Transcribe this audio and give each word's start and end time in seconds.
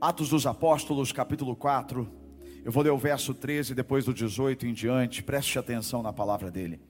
Atos 0.00 0.30
dos 0.30 0.46
Apóstolos, 0.46 1.12
capítulo 1.12 1.54
4. 1.54 2.10
Eu 2.64 2.72
vou 2.72 2.82
ler 2.82 2.88
o 2.88 2.96
verso 2.96 3.34
13, 3.34 3.74
depois 3.74 4.06
do 4.06 4.14
18 4.14 4.66
em 4.66 4.72
diante. 4.72 5.22
Preste 5.22 5.58
atenção 5.58 6.02
na 6.02 6.10
palavra 6.10 6.50
dele. 6.50 6.80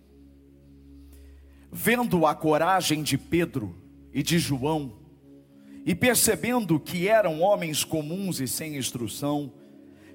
Vendo 1.72 2.24
a 2.24 2.36
coragem 2.36 3.02
de 3.02 3.18
Pedro 3.18 3.74
e 4.14 4.22
de 4.22 4.38
João, 4.38 4.92
e 5.84 5.92
percebendo 5.92 6.78
que 6.78 7.08
eram 7.08 7.40
homens 7.40 7.82
comuns 7.82 8.38
e 8.38 8.46
sem 8.46 8.76
instrução, 8.76 9.54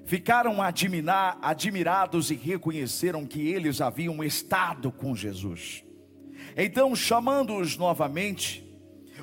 ficaram 0.06 0.62
admirar, 0.62 1.38
admirados 1.42 2.30
e 2.30 2.34
reconheceram 2.34 3.26
que 3.26 3.46
eles 3.46 3.82
haviam 3.82 4.24
estado 4.24 4.90
com 4.90 5.14
Jesus. 5.14 5.84
Então, 6.56 6.96
chamando-os 6.96 7.76
novamente, 7.76 8.65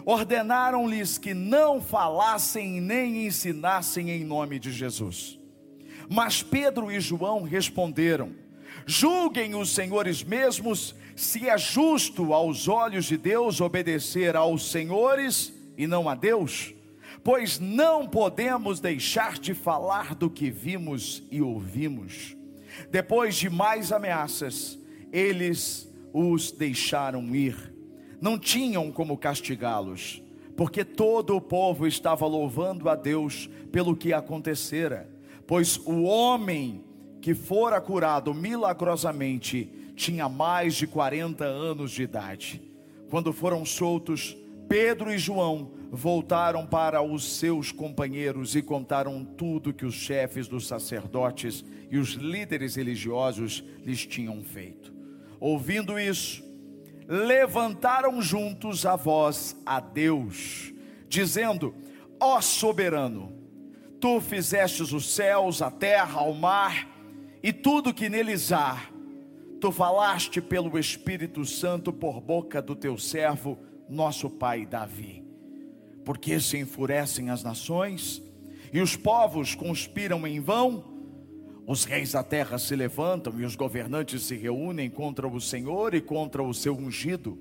ordenaram-lhes 0.05 1.17
que 1.17 1.33
não 1.33 1.81
falassem 1.81 2.81
nem 2.81 3.25
ensinassem 3.25 4.11
em 4.11 4.23
nome 4.23 4.59
de 4.59 4.71
Jesus. 4.71 5.39
Mas 6.09 6.43
Pedro 6.43 6.91
e 6.91 6.99
João 6.99 7.43
responderam: 7.43 8.33
Julguem 8.85 9.55
os 9.55 9.69
senhores 9.73 10.23
mesmos 10.23 10.95
se 11.15 11.47
é 11.47 11.57
justo 11.57 12.33
aos 12.33 12.67
olhos 12.67 13.05
de 13.05 13.17
Deus 13.17 13.61
obedecer 13.61 14.35
aos 14.35 14.71
senhores 14.71 15.53
e 15.77 15.85
não 15.87 16.09
a 16.09 16.15
Deus 16.15 16.73
pois 17.23 17.57
não 17.57 18.07
podemos 18.07 18.79
deixar 18.79 19.39
de 19.39 19.53
falar 19.53 20.13
do 20.13 20.29
que 20.29 20.51
vimos 20.51 21.23
e 21.31 21.41
ouvimos. 21.41 22.35
Depois 22.91 23.35
de 23.35 23.49
mais 23.49 23.91
ameaças, 23.91 24.77
eles 25.11 25.89
os 26.11 26.51
deixaram 26.51 27.33
ir. 27.33 27.72
Não 28.23 28.39
tinham 28.39 28.89
como 28.89 29.17
castigá-los, 29.17 30.23
porque 30.55 30.85
todo 30.85 31.35
o 31.35 31.41
povo 31.41 31.85
estava 31.85 32.25
louvando 32.25 32.87
a 32.87 32.95
Deus 32.95 33.49
pelo 33.69 33.97
que 33.97 34.13
acontecera, 34.13 35.09
pois 35.45 35.75
o 35.85 36.03
homem 36.03 36.85
que 37.19 37.33
fora 37.33 37.81
curado 37.81 38.33
milagrosamente 38.33 39.69
tinha 39.93 40.29
mais 40.29 40.75
de 40.75 40.87
40 40.87 41.43
anos 41.43 41.91
de 41.91 42.03
idade. 42.03 42.61
Quando 43.09 43.33
foram 43.33 43.65
soltos, 43.65 44.37
Pedro 44.69 45.13
e 45.13 45.17
João 45.17 45.73
voltaram 45.91 46.65
para 46.65 47.01
os 47.01 47.25
seus 47.25 47.73
companheiros 47.73 48.55
e 48.55 48.61
contaram 48.61 49.25
tudo 49.25 49.73
que 49.73 49.85
os 49.85 49.95
chefes 49.95 50.47
dos 50.47 50.65
sacerdotes 50.65 51.61
e 51.91 51.97
os 51.97 52.11
líderes 52.11 52.75
religiosos 52.75 53.65
lhes 53.83 54.05
tinham 54.05 54.41
feito. 54.41 54.93
Ouvindo 55.41 55.99
isso, 55.99 56.52
levantaram 57.07 58.21
juntos 58.21 58.85
a 58.85 58.95
voz 58.95 59.55
a 59.65 59.79
Deus, 59.79 60.73
dizendo: 61.07 61.75
Ó 62.19 62.39
soberano, 62.41 63.33
tu 63.99 64.19
fizestes 64.19 64.91
os 64.91 65.13
céus, 65.13 65.61
a 65.61 65.71
terra, 65.71 66.21
o 66.21 66.33
mar 66.33 66.89
e 67.41 67.51
tudo 67.51 67.93
que 67.93 68.09
neles 68.09 68.51
há. 68.51 68.89
Tu 69.59 69.71
falaste 69.71 70.41
pelo 70.41 70.77
Espírito 70.77 71.45
Santo 71.45 71.93
por 71.93 72.19
boca 72.19 72.61
do 72.61 72.75
teu 72.75 72.97
servo 72.97 73.57
nosso 73.87 74.29
pai 74.29 74.65
Davi. 74.65 75.23
Porque 76.03 76.39
se 76.39 76.57
enfurecem 76.57 77.29
as 77.29 77.43
nações 77.43 78.21
e 78.73 78.81
os 78.81 78.95
povos 78.95 79.55
conspiram 79.55 80.27
em 80.27 80.39
vão, 80.39 80.92
os 81.65 81.85
reis 81.85 82.11
da 82.11 82.23
terra 82.23 82.57
se 82.57 82.75
levantam 82.75 83.39
e 83.39 83.45
os 83.45 83.55
governantes 83.55 84.23
se 84.23 84.35
reúnem 84.35 84.89
contra 84.89 85.27
o 85.27 85.39
Senhor 85.39 85.93
e 85.93 86.01
contra 86.01 86.43
o 86.43 86.53
seu 86.53 86.75
ungido. 86.75 87.37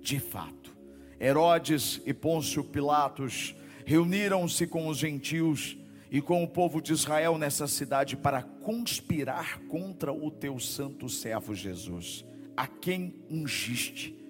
De 0.00 0.18
fato, 0.18 0.76
Herodes 1.20 2.00
e 2.04 2.12
Pôncio 2.12 2.64
Pilatos 2.64 3.54
reuniram-se 3.84 4.66
com 4.66 4.88
os 4.88 4.98
gentios 4.98 5.76
e 6.10 6.20
com 6.20 6.42
o 6.42 6.48
povo 6.48 6.82
de 6.82 6.92
Israel 6.92 7.38
nessa 7.38 7.66
cidade 7.66 8.16
para 8.16 8.42
conspirar 8.42 9.60
contra 9.68 10.12
o 10.12 10.30
teu 10.30 10.58
santo 10.58 11.08
servo 11.08 11.54
Jesus, 11.54 12.24
a 12.56 12.66
quem 12.66 13.14
ungiste 13.30 14.22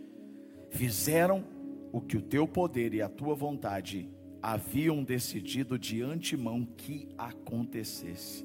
fizeram 0.71 1.45
o 1.93 2.01
que 2.01 2.17
o 2.17 2.23
teu 2.23 2.47
poder 2.49 2.95
e 2.95 3.03
a 3.03 3.09
tua 3.09 3.35
vontade 3.35 4.09
haviam 4.43 5.05
decidido 5.05 5.79
de 5.79 6.03
antemão 6.03 6.65
que 6.65 7.09
acontecesse. 7.17 8.45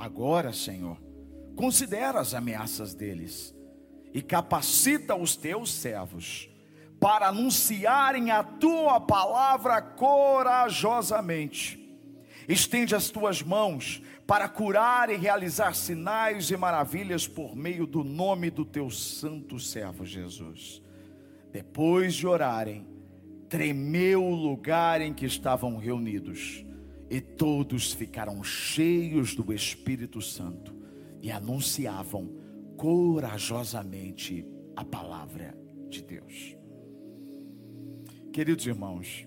Agora, 0.00 0.50
Senhor, 0.50 0.96
considera 1.54 2.20
as 2.20 2.32
ameaças 2.32 2.94
deles 2.94 3.54
e 4.14 4.22
capacita 4.22 5.14
os 5.14 5.36
teus 5.36 5.74
servos 5.74 6.48
para 6.98 7.28
anunciarem 7.28 8.30
a 8.30 8.42
tua 8.42 8.98
palavra 8.98 9.82
corajosamente. 9.82 11.78
Estende 12.48 12.94
as 12.94 13.10
tuas 13.10 13.42
mãos 13.42 14.00
para 14.26 14.48
curar 14.48 15.10
e 15.10 15.16
realizar 15.16 15.74
sinais 15.74 16.50
e 16.50 16.56
maravilhas 16.56 17.28
por 17.28 17.54
meio 17.54 17.86
do 17.86 18.02
nome 18.02 18.48
do 18.48 18.64
teu 18.64 18.88
santo 18.88 19.58
servo 19.58 20.06
Jesus. 20.06 20.80
Depois 21.52 22.14
de 22.14 22.26
orarem, 22.26 22.86
tremeu 23.50 24.24
o 24.24 24.34
lugar 24.34 25.02
em 25.02 25.12
que 25.12 25.26
estavam 25.26 25.76
reunidos, 25.76 26.64
e 27.10 27.20
todos 27.20 27.92
ficaram 27.92 28.42
cheios 28.44 29.34
do 29.34 29.52
Espírito 29.52 30.22
Santo 30.22 30.72
e 31.20 31.30
anunciavam 31.30 32.30
corajosamente 32.76 34.46
a 34.76 34.84
palavra 34.84 35.58
de 35.88 36.02
Deus. 36.02 36.56
Queridos 38.32 38.64
irmãos, 38.64 39.26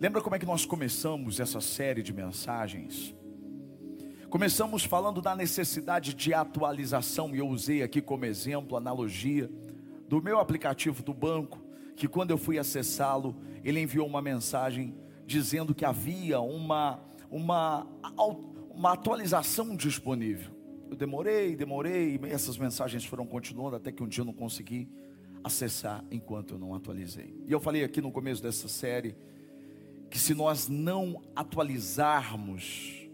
lembra 0.00 0.20
como 0.20 0.34
é 0.34 0.38
que 0.38 0.44
nós 0.44 0.66
começamos 0.66 1.38
essa 1.38 1.60
série 1.60 2.02
de 2.02 2.12
mensagens? 2.12 3.14
Começamos 4.28 4.84
falando 4.84 5.22
da 5.22 5.34
necessidade 5.34 6.12
de 6.12 6.34
atualização, 6.34 7.34
e 7.34 7.38
eu 7.38 7.48
usei 7.48 7.82
aqui 7.82 8.02
como 8.02 8.24
exemplo, 8.24 8.76
analogia, 8.76 9.48
do 10.08 10.20
meu 10.20 10.40
aplicativo 10.40 11.04
do 11.04 11.14
banco, 11.14 11.60
que 11.96 12.08
quando 12.08 12.32
eu 12.32 12.38
fui 12.38 12.58
acessá-lo, 12.58 13.36
ele 13.62 13.80
enviou 13.80 14.06
uma 14.06 14.20
mensagem 14.20 14.94
dizendo 15.30 15.72
que 15.72 15.84
havia 15.84 16.40
uma, 16.40 17.00
uma, 17.30 17.86
uma 18.68 18.92
atualização 18.94 19.76
disponível. 19.76 20.50
Eu 20.90 20.96
demorei, 20.96 21.54
demorei, 21.54 22.18
e 22.20 22.26
essas 22.26 22.58
mensagens 22.58 23.04
foram 23.04 23.24
continuando 23.24 23.76
até 23.76 23.92
que 23.92 24.02
um 24.02 24.08
dia 24.08 24.22
eu 24.22 24.26
não 24.26 24.32
consegui 24.32 24.88
acessar 25.44 26.04
enquanto 26.10 26.54
eu 26.54 26.58
não 26.58 26.74
atualizei. 26.74 27.32
E 27.46 27.52
eu 27.52 27.60
falei 27.60 27.84
aqui 27.84 28.00
no 28.00 28.10
começo 28.10 28.42
dessa 28.42 28.66
série 28.66 29.16
que 30.10 30.18
se 30.18 30.34
nós 30.34 30.68
não 30.68 31.22
atualizarmos 31.36 33.08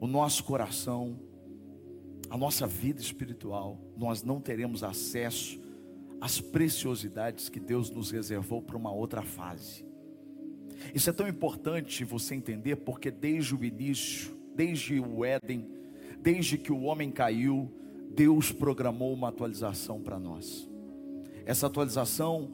o 0.00 0.06
nosso 0.06 0.44
coração, 0.44 1.18
a 2.30 2.38
nossa 2.38 2.68
vida 2.68 3.00
espiritual, 3.00 3.80
nós 3.96 4.22
não 4.22 4.40
teremos 4.40 4.84
acesso 4.84 5.60
as 6.20 6.40
preciosidades 6.40 7.48
que 7.48 7.58
Deus 7.58 7.90
nos 7.90 8.12
reservou 8.12 8.62
para 8.62 8.76
uma 8.76 8.92
outra 8.92 9.22
fase. 9.22 9.84
Isso 10.94 11.10
é 11.10 11.12
tão 11.12 11.28
importante 11.28 12.04
você 12.04 12.34
entender, 12.34 12.76
porque 12.76 13.10
desde 13.10 13.54
o 13.54 13.64
início, 13.64 14.36
desde 14.54 15.00
o 15.00 15.24
Éden, 15.24 15.68
desde 16.20 16.58
que 16.58 16.72
o 16.72 16.82
homem 16.82 17.10
caiu, 17.10 17.72
Deus 18.14 18.52
programou 18.52 19.12
uma 19.12 19.28
atualização 19.28 20.00
para 20.00 20.18
nós. 20.18 20.68
Essa 21.44 21.66
atualização 21.66 22.50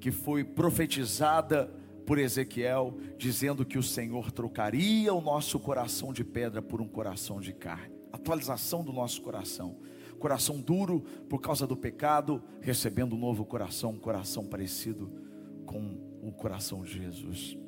que 0.00 0.10
foi 0.10 0.44
profetizada 0.44 1.72
por 2.04 2.18
Ezequiel, 2.18 2.94
dizendo 3.16 3.64
que 3.64 3.78
o 3.78 3.82
Senhor 3.82 4.30
trocaria 4.30 5.14
o 5.14 5.20
nosso 5.20 5.58
coração 5.58 6.12
de 6.12 6.22
pedra 6.22 6.60
por 6.60 6.80
um 6.80 6.88
coração 6.88 7.40
de 7.40 7.52
carne. 7.52 7.94
Atualização 8.12 8.84
do 8.84 8.92
nosso 8.92 9.22
coração 9.22 9.76
coração 10.24 10.58
duro 10.58 11.02
por 11.28 11.38
causa 11.38 11.66
do 11.66 11.76
pecado, 11.76 12.42
recebendo 12.62 13.14
um 13.14 13.18
novo 13.18 13.44
coração, 13.44 13.90
um 13.90 13.98
coração 13.98 14.46
parecido 14.46 15.12
com 15.66 15.98
o 16.22 16.32
coração 16.32 16.82
de 16.82 16.94
Jesus. 16.94 17.58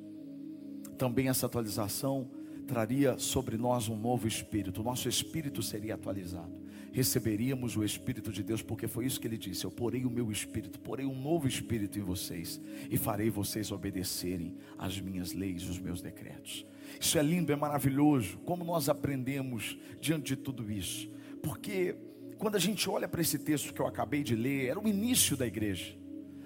Também 0.97 1.29
essa 1.29 1.47
atualização 1.47 2.31
traria 2.67 3.17
sobre 3.19 3.57
nós 3.57 3.89
um 3.89 3.97
novo 3.97 4.27
espírito, 4.27 4.81
o 4.81 4.85
nosso 4.85 5.09
espírito 5.09 5.63
seria 5.63 5.95
atualizado. 5.95 6.67
Receberíamos 6.93 7.77
o 7.77 7.85
espírito 7.85 8.33
de 8.33 8.43
Deus, 8.43 8.63
porque 8.63 8.89
foi 8.89 9.05
isso 9.05 9.21
que 9.21 9.27
ele 9.27 9.37
disse: 9.37 9.67
Eu 9.67 9.71
porei 9.71 10.07
o 10.07 10.11
meu 10.11 10.33
espírito, 10.33 10.81
porei 10.81 11.05
um 11.05 11.21
novo 11.21 11.47
espírito 11.47 11.99
em 11.99 12.03
vocês 12.03 12.59
e 12.91 12.97
farei 12.97 13.29
vocês 13.29 13.71
obedecerem 13.71 14.57
às 14.79 14.99
minhas 14.99 15.35
leis, 15.35 15.69
os 15.69 15.79
meus 15.79 16.01
decretos. 16.01 16.65
Isso 16.99 17.19
é 17.19 17.23
lindo, 17.23 17.53
é 17.53 17.57
maravilhoso. 17.57 18.39
Como 18.39 18.65
nós 18.65 18.89
aprendemos 18.89 19.79
diante 20.01 20.29
de 20.29 20.37
tudo 20.37 20.73
isso? 20.73 21.11
Porque 21.43 21.95
quando 22.39 22.57
a 22.57 22.59
gente 22.59 22.89
olha 22.89 23.07
para 23.07 23.21
esse 23.21 23.39
texto 23.39 23.75
que 23.75 23.81
eu 23.81 23.87
acabei 23.87 24.23
de 24.23 24.35
ler, 24.35 24.67
era 24.67 24.81
o 24.81 24.89
início 24.89 25.37
da 25.37 25.47
igreja, 25.47 25.95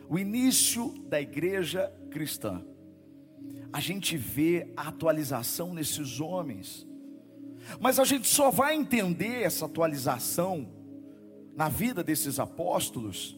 o 0.09 0.19
início 0.19 0.93
da 1.09 1.21
igreja 1.21 1.93
cristã. 2.11 2.65
A 3.73 3.81
gente 3.81 4.17
vê 4.17 4.73
a 4.77 4.89
atualização 4.89 5.73
nesses 5.73 6.21
homens, 6.21 6.87
mas 7.81 7.99
a 7.99 8.05
gente 8.05 8.27
só 8.27 8.51
vai 8.51 8.75
entender 8.75 9.43
essa 9.43 9.67
atualização 9.67 10.69
na 11.55 11.69
vida 11.69 12.03
desses 12.03 12.41
apóstolos 12.41 13.37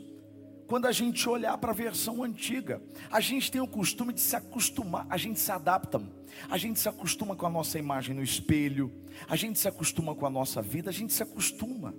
quando 0.67 0.87
a 0.87 0.93
gente 0.93 1.29
olhar 1.29 1.59
para 1.59 1.73
a 1.73 1.75
versão 1.75 2.23
antiga. 2.23 2.81
A 3.11 3.21
gente 3.21 3.51
tem 3.51 3.61
o 3.61 3.67
costume 3.67 4.13
de 4.13 4.21
se 4.21 4.35
acostumar, 4.35 5.07
a 5.11 5.19
gente 5.19 5.39
se 5.39 5.53
adapta, 5.53 6.01
a 6.49 6.57
gente 6.57 6.81
se 6.81 6.89
acostuma 6.89 7.37
com 7.37 7.45
a 7.45 7.51
nossa 7.51 7.79
imagem 7.79 8.15
no 8.15 8.23
espelho, 8.23 8.91
a 9.29 9.37
gente 9.37 9.59
se 9.59 9.69
acostuma 9.69 10.15
com 10.15 10.25
a 10.25 10.31
nossa 10.31 10.63
vida, 10.63 10.89
a 10.89 10.93
gente 10.93 11.13
se 11.13 11.23
acostuma. 11.23 11.95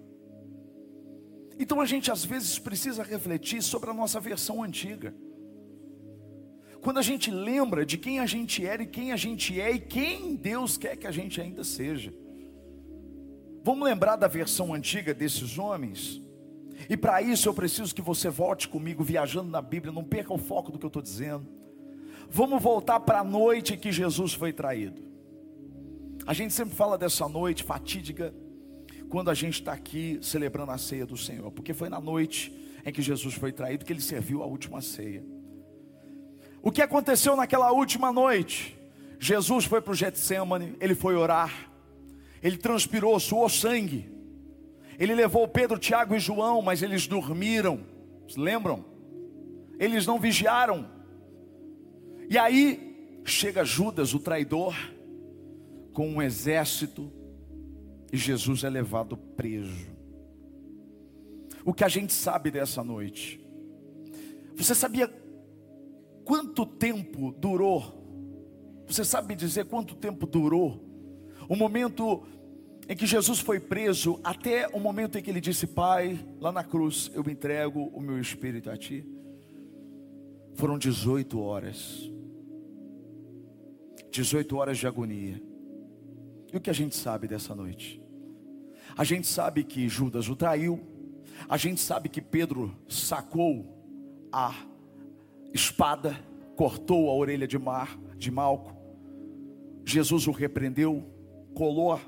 Então 1.59 1.79
a 1.79 1.85
gente 1.85 2.11
às 2.11 2.25
vezes 2.25 2.57
precisa 2.57 3.03
refletir 3.03 3.61
sobre 3.61 3.91
a 3.91 3.94
nossa 3.94 4.19
versão 4.19 4.63
antiga. 4.63 5.13
Quando 6.83 6.97
a 6.97 7.01
gente 7.01 7.31
lembra 7.31 7.85
de 7.85 7.97
quem 7.97 8.19
a 8.19 8.25
gente 8.25 8.65
era 8.65 8.83
e 8.83 8.85
quem 8.85 9.13
a 9.13 9.15
gente 9.15 9.59
é 9.59 9.71
e 9.71 9.80
quem 9.80 10.35
Deus 10.35 10.75
quer 10.75 10.97
que 10.97 11.07
a 11.07 11.12
gente 11.12 11.39
ainda 11.39 11.63
seja. 11.63 12.13
Vamos 13.63 13.85
lembrar 13.88 14.18
da 14.18 14.27
versão 14.27 14.74
antiga 14.74 15.13
desses 15.13 15.57
homens? 15.57 16.21
E 16.89 16.97
para 16.97 17.21
isso 17.21 17.47
eu 17.47 17.53
preciso 17.53 17.95
que 17.95 18.01
você 18.01 18.30
volte 18.30 18.68
comigo 18.68 19.01
viajando 19.01 19.50
na 19.50 19.62
Bíblia, 19.62 19.94
não 19.94 20.03
perca 20.03 20.33
o 20.33 20.38
foco 20.38 20.74
do 20.74 20.77
que 20.77 20.85
eu 20.85 20.89
estou 20.89 21.01
dizendo. 21.01 21.47
Vamos 22.30 22.62
voltar 22.62 23.00
para 23.00 23.21
a 23.21 23.24
noite 23.24 23.77
que 23.77 23.89
Jesus 23.89 24.33
foi 24.33 24.51
traído. 24.51 25.01
A 26.27 26.33
gente 26.33 26.53
sempre 26.53 26.75
fala 26.75 26.97
dessa 26.97 27.30
noite 27.30 27.63
fatídica, 27.63 28.33
quando 29.09 29.30
a 29.30 29.33
gente 29.33 29.53
está 29.53 29.71
aqui 29.71 30.19
celebrando 30.21 30.71
a 30.74 30.77
ceia 30.77 31.06
do 31.06 31.15
Senhor, 31.15 31.50
porque 31.50 31.74
foi 31.74 31.88
na 31.88 32.01
noite 32.01 32.53
em 32.85 32.91
que 32.91 33.01
Jesus 33.01 33.35
foi 33.35 33.53
traído 33.53 33.85
que 33.85 33.94
ele 33.94 34.01
serviu 34.01 34.44
a 34.44 34.45
última 34.45 34.81
ceia. 34.81 35.24
O 36.63 36.71
que 36.71 36.81
aconteceu 36.81 37.36
naquela 37.36 37.74
última 37.74 38.10
noite? 38.10 38.80
Jesus 39.19 39.65
foi 39.65 39.81
para 39.81 39.92
o 39.92 39.95
Getsemane, 39.95 40.77
ele 40.80 40.95
foi 40.95 41.13
orar, 41.13 41.69
ele 42.42 42.57
transpirou, 42.57 43.19
suou 43.19 43.50
sangue, 43.50 44.10
ele 44.98 45.13
levou 45.13 45.45
Pedro, 45.45 45.77
Tiago 45.77 46.15
e 46.15 46.19
João, 46.19 46.62
mas 46.62 46.81
eles 46.81 47.06
dormiram. 47.06 47.81
Lembram? 48.38 48.86
Eles 49.77 50.07
não 50.07 50.18
vigiaram. 50.18 50.89
E 52.30 52.38
aí 52.38 53.19
chega 53.25 53.66
Judas, 53.66 54.13
o 54.13 54.19
traidor, 54.19 54.74
com 55.92 56.07
um 56.07 56.21
exército, 56.21 57.12
e 58.12 58.16
Jesus 58.16 58.63
é 58.63 58.69
levado 58.69 59.18
preso. 59.18 59.92
O 61.66 61.74
que 61.74 61.83
a 61.83 61.89
gente 61.89 62.13
sabe 62.13 62.50
dessa 62.50 62.81
noite? 62.83 63.45
Você 64.56 64.74
sabia 64.74 65.12
quanto 66.23 66.65
tempo 66.65 67.31
durou? 67.37 68.01
Você 68.87 69.03
sabe 69.03 69.35
dizer 69.35 69.65
quanto 69.65 69.95
tempo 69.95 70.25
durou 70.25 70.83
o 71.47 71.55
momento 71.55 72.23
em 72.87 72.95
que 72.95 73.05
Jesus 73.05 73.39
foi 73.39 73.59
preso 73.59 74.19
até 74.23 74.67
o 74.67 74.79
momento 74.79 75.17
em 75.17 75.21
que 75.21 75.29
ele 75.29 75.41
disse: 75.41 75.67
Pai, 75.67 76.19
lá 76.39 76.51
na 76.51 76.63
cruz 76.63 77.11
eu 77.13 77.23
entrego 77.29 77.85
o 77.93 78.01
meu 78.01 78.19
espírito 78.19 78.69
a 78.69 78.77
ti. 78.77 79.05
Foram 80.55 80.77
18 80.77 81.39
horas. 81.39 82.09
18 84.11 84.55
horas 84.55 84.77
de 84.77 84.85
agonia. 84.85 85.41
E 86.51 86.57
o 86.57 86.61
que 86.61 86.69
a 86.69 86.73
gente 86.73 86.95
sabe 86.95 87.27
dessa 87.27 87.55
noite? 87.55 87.99
A 88.95 89.03
gente 89.03 89.25
sabe 89.25 89.63
que 89.63 89.89
Judas 89.89 90.29
o 90.29 90.35
traiu. 90.35 90.79
A 91.49 91.57
gente 91.57 91.81
sabe 91.81 92.09
que 92.09 92.21
Pedro 92.21 92.75
sacou 92.87 94.27
a 94.31 94.53
espada, 95.53 96.19
cortou 96.55 97.09
a 97.09 97.13
orelha 97.13 97.47
de 97.47 97.57
Mar, 97.57 97.97
de 98.17 98.31
Malco. 98.31 98.75
Jesus 99.85 100.27
o 100.27 100.31
repreendeu, 100.31 101.03
colou 101.53 102.00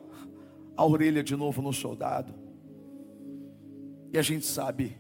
a 0.76 0.86
orelha 0.86 1.24
de 1.24 1.36
novo 1.36 1.62
no 1.62 1.72
soldado. 1.72 2.34
E 4.12 4.18
a 4.18 4.22
gente 4.22 4.46
sabe 4.46 4.98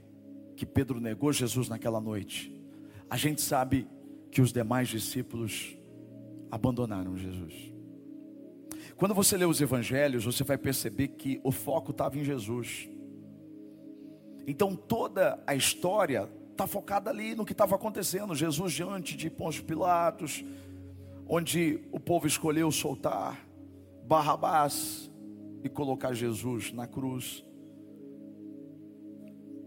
que 0.55 0.65
Pedro 0.65 0.99
negou 0.99 1.31
Jesus 1.33 1.69
naquela 1.69 1.99
noite. 1.99 2.53
A 3.09 3.17
gente 3.17 3.41
sabe 3.41 3.87
que 4.31 4.41
os 4.41 4.51
demais 4.51 4.89
discípulos 4.89 5.77
abandonaram 6.51 7.15
Jesus. 7.17 7.73
Quando 8.95 9.13
você 9.13 9.35
lê 9.35 9.45
os 9.45 9.59
evangelhos, 9.59 10.25
você 10.25 10.43
vai 10.43 10.57
perceber 10.57 11.09
que 11.09 11.39
o 11.43 11.51
foco 11.51 11.91
estava 11.91 12.17
em 12.17 12.23
Jesus. 12.23 12.89
Então 14.47 14.75
toda 14.75 15.41
a 15.45 15.55
história 15.55 16.29
está 16.55 16.65
focada 16.65 17.09
ali 17.09 17.35
no 17.35 17.45
que 17.45 17.51
estava 17.51 17.75
acontecendo. 17.75 18.33
Jesus 18.33 18.73
diante 18.73 19.15
de 19.15 19.29
Pôncio 19.29 19.63
Pilatos, 19.63 20.43
onde 21.27 21.81
o 21.91 21.99
povo 21.99 22.25
escolheu 22.25 22.71
soltar 22.71 23.45
Barrabás, 24.07 25.11
e 25.65 25.69
colocar 25.69 26.13
Jesus 26.13 26.71
na 26.71 26.85
cruz. 26.85 27.43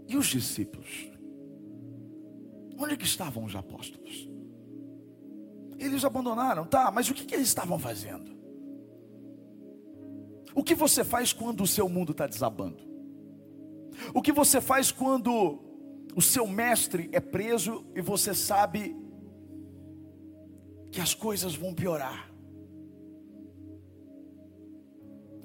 E 0.07 0.17
os 0.17 0.27
discípulos? 0.27 1.11
Onde 2.79 2.95
é 2.95 2.97
que 2.97 3.05
estavam 3.05 3.45
os 3.45 3.57
apóstolos? 3.57 4.29
Eles 5.77 6.05
abandonaram, 6.05 6.65
tá, 6.65 6.93
mas 6.93 7.11
o 7.11 7.15
que, 7.15 7.25
que 7.25 7.35
eles 7.35 7.49
estavam 7.49 7.81
fazendo? 7.81 8.31
O 10.55 10.63
que 10.63 10.75
você 10.75 11.03
faz 11.03 11.33
quando 11.33 11.63
o 11.63 11.67
seu 11.67 11.89
mundo 11.89 12.13
está 12.13 12.29
desabando? 12.29 12.79
O 14.15 14.23
que 14.23 14.31
você 14.31 14.61
faz 14.61 14.93
quando 14.93 15.59
o 16.19 16.21
seu 16.21 16.47
mestre 16.49 17.09
é 17.13 17.21
preso 17.21 17.87
e 17.95 18.01
você 18.01 18.35
sabe 18.35 18.97
que 20.91 21.01
as 21.01 21.15
coisas 21.15 21.55
vão 21.55 21.73
piorar? 21.73 22.29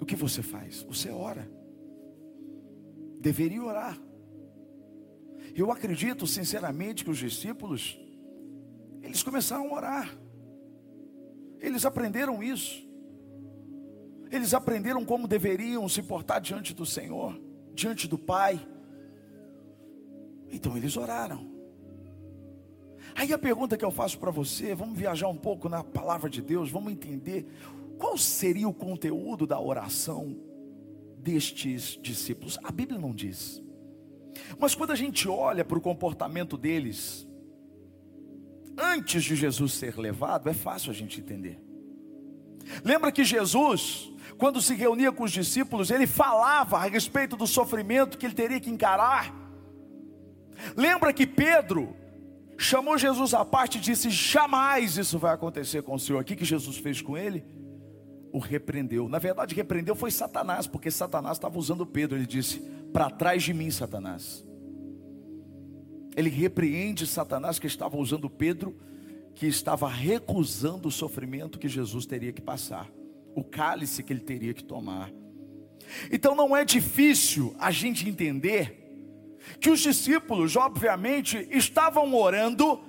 o 0.04 0.06
que 0.06 0.16
você 0.16 0.42
faz? 0.42 0.84
Você 0.84 1.10
ora. 1.10 1.50
Deveria 3.20 3.64
orar. 3.64 3.98
Eu 5.56 5.72
acredito 5.72 6.28
sinceramente 6.28 7.04
que 7.06 7.10
os 7.10 7.18
discípulos, 7.18 7.98
eles 9.02 9.24
começaram 9.24 9.70
a 9.70 9.74
orar. 9.74 10.18
Eles 11.60 11.86
aprenderam 11.86 12.44
isso. 12.44 12.86
Eles 14.30 14.54
aprenderam 14.54 15.06
como 15.06 15.28
deveriam 15.28 15.88
se 15.88 16.04
portar 16.04 16.42
diante 16.42 16.74
do 16.74 16.86
Senhor, 16.86 17.40
diante 17.74 18.08
do 18.08 18.18
Pai. 18.18 18.60
Então 20.53 20.77
eles 20.77 20.95
oraram. 20.95 21.51
Aí 23.15 23.33
a 23.33 23.38
pergunta 23.38 23.75
que 23.75 23.83
eu 23.83 23.91
faço 23.91 24.17
para 24.19 24.31
você, 24.31 24.73
vamos 24.73 24.97
viajar 24.97 25.27
um 25.27 25.35
pouco 25.35 25.67
na 25.67 25.83
palavra 25.83 26.29
de 26.29 26.41
Deus, 26.41 26.69
vamos 26.69 26.94
entender 26.94 27.45
qual 27.97 28.17
seria 28.17 28.67
o 28.67 28.73
conteúdo 28.73 29.45
da 29.45 29.59
oração 29.59 30.35
destes 31.17 31.97
discípulos? 32.01 32.57
A 32.63 32.71
Bíblia 32.71 33.00
não 33.00 33.11
diz. 33.11 33.61
Mas 34.59 34.73
quando 34.75 34.91
a 34.91 34.95
gente 34.95 35.27
olha 35.27 35.63
para 35.63 35.77
o 35.77 35.81
comportamento 35.81 36.57
deles, 36.57 37.27
antes 38.77 39.23
de 39.23 39.35
Jesus 39.35 39.73
ser 39.73 39.97
levado, 39.97 40.50
é 40.50 40.53
fácil 40.53 40.91
a 40.91 40.94
gente 40.94 41.19
entender. 41.19 41.59
Lembra 42.83 43.11
que 43.11 43.23
Jesus, 43.23 44.11
quando 44.38 44.61
se 44.61 44.74
reunia 44.74 45.12
com 45.12 45.24
os 45.24 45.31
discípulos, 45.31 45.91
ele 45.91 46.07
falava 46.07 46.77
a 46.77 46.86
respeito 46.86 47.36
do 47.36 47.45
sofrimento 47.45 48.17
que 48.17 48.25
ele 48.25 48.33
teria 48.33 48.60
que 48.60 48.69
encarar. 48.69 49.42
Lembra 50.75 51.13
que 51.13 51.27
Pedro 51.27 51.95
chamou 52.57 52.98
Jesus 52.98 53.33
à 53.33 53.43
parte 53.43 53.77
e 53.77 53.81
disse: 53.81 54.10
Jamais 54.10 54.98
isso 54.98 55.17
vai 55.19 55.33
acontecer 55.33 55.81
com 55.83 55.95
o 55.95 56.00
Senhor. 56.00 56.22
O 56.22 56.25
que 56.25 56.43
Jesus 56.45 56.77
fez 56.77 57.01
com 57.01 57.17
ele? 57.17 57.43
o 58.33 58.39
repreendeu. 58.39 59.07
Na 59.07 59.19
verdade, 59.19 59.53
repreendeu 59.53 59.95
foi 59.95 60.10
Satanás, 60.10 60.65
porque 60.65 60.89
Satanás 60.89 61.38
estava 61.38 61.57
usando 61.57 61.86
Pedro. 61.86 62.17
Ele 62.17 62.25
disse: 62.25 62.60
Para 62.91 63.10
trás 63.12 63.43
de 63.43 63.53
mim, 63.53 63.69
Satanás. 63.69 64.43
Ele 66.17 66.29
repreende 66.29 67.05
Satanás 67.05 67.60
que 67.60 67.67
estava 67.67 67.95
usando 67.95 68.29
Pedro, 68.29 68.75
que 69.36 69.45
estava 69.45 69.88
recusando 69.88 70.88
o 70.88 70.91
sofrimento 70.91 71.60
que 71.60 71.69
Jesus 71.69 72.05
teria 72.07 72.33
que 72.33 72.41
passar, 72.41 72.89
o 73.36 73.43
cálice 73.43 74.03
que 74.03 74.12
ele 74.12 74.19
teria 74.19 74.53
que 74.53 74.63
tomar. 74.63 75.12
Então 76.12 76.36
não 76.36 76.55
é 76.55 76.65
difícil 76.65 77.55
a 77.60 77.69
gente 77.69 78.10
entender 78.10 78.83
que 79.59 79.69
os 79.69 79.79
discípulos, 79.79 80.55
obviamente, 80.55 81.47
estavam 81.51 82.13
orando 82.13 82.79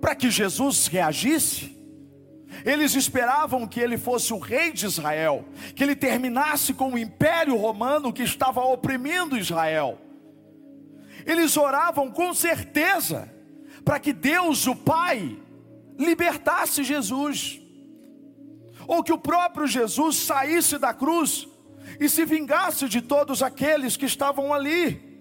para 0.00 0.14
que 0.14 0.30
Jesus 0.30 0.86
reagisse. 0.86 1.74
Eles 2.64 2.94
esperavam 2.94 3.66
que 3.66 3.80
ele 3.80 3.98
fosse 3.98 4.32
o 4.32 4.38
rei 4.38 4.72
de 4.72 4.86
Israel, 4.86 5.44
que 5.74 5.82
ele 5.82 5.96
terminasse 5.96 6.72
com 6.72 6.92
o 6.92 6.98
império 6.98 7.56
romano 7.56 8.12
que 8.12 8.22
estava 8.22 8.60
oprimindo 8.60 9.36
Israel. 9.36 9.98
Eles 11.26 11.56
oravam 11.56 12.10
com 12.10 12.32
certeza 12.34 13.32
para 13.84 13.98
que 13.98 14.12
Deus, 14.12 14.66
o 14.66 14.76
Pai, 14.76 15.36
libertasse 15.98 16.84
Jesus, 16.84 17.60
ou 18.86 19.02
que 19.02 19.12
o 19.12 19.18
próprio 19.18 19.66
Jesus 19.66 20.16
saísse 20.16 20.78
da 20.78 20.92
cruz 20.92 21.48
e 21.98 22.08
se 22.08 22.24
vingasse 22.24 22.88
de 22.88 23.00
todos 23.00 23.42
aqueles 23.42 23.96
que 23.96 24.06
estavam 24.06 24.52
ali, 24.52 25.13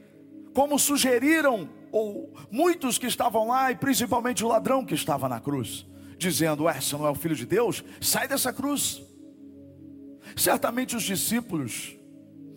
como 0.53 0.77
sugeriram 0.77 1.69
ou 1.91 2.33
muitos 2.51 2.97
que 2.97 3.07
estavam 3.07 3.47
lá 3.47 3.71
e 3.71 3.75
principalmente 3.75 4.43
o 4.43 4.47
ladrão 4.47 4.85
que 4.85 4.93
estava 4.93 5.27
na 5.27 5.39
cruz 5.39 5.85
dizendo: 6.17 6.63
Ué, 6.63 6.79
você 6.79 6.95
não 6.95 7.05
é 7.05 7.09
o 7.09 7.15
filho 7.15 7.35
de 7.35 7.45
Deus? 7.45 7.83
Sai 8.01 8.27
dessa 8.27 8.53
cruz. 8.53 9.01
Certamente 10.35 10.95
os 10.95 11.03
discípulos, 11.03 11.95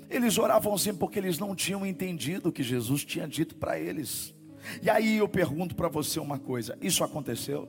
eles 0.08 0.38
oravam 0.38 0.72
assim 0.74 0.94
porque 0.94 1.18
eles 1.18 1.38
não 1.38 1.54
tinham 1.54 1.84
entendido 1.84 2.48
o 2.48 2.52
que 2.52 2.62
Jesus 2.62 3.04
tinha 3.04 3.26
dito 3.26 3.56
para 3.56 3.78
eles. 3.78 4.34
E 4.82 4.88
aí 4.88 5.18
eu 5.18 5.28
pergunto 5.28 5.74
para 5.74 5.88
você 5.88 6.20
uma 6.20 6.38
coisa: 6.38 6.78
isso 6.80 7.02
aconteceu? 7.02 7.68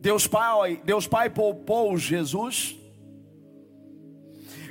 Deus 0.00 0.26
Pai, 0.26 0.80
Deus 0.84 1.06
Pai 1.06 1.28
poupou 1.30 1.96
Jesus? 1.98 2.76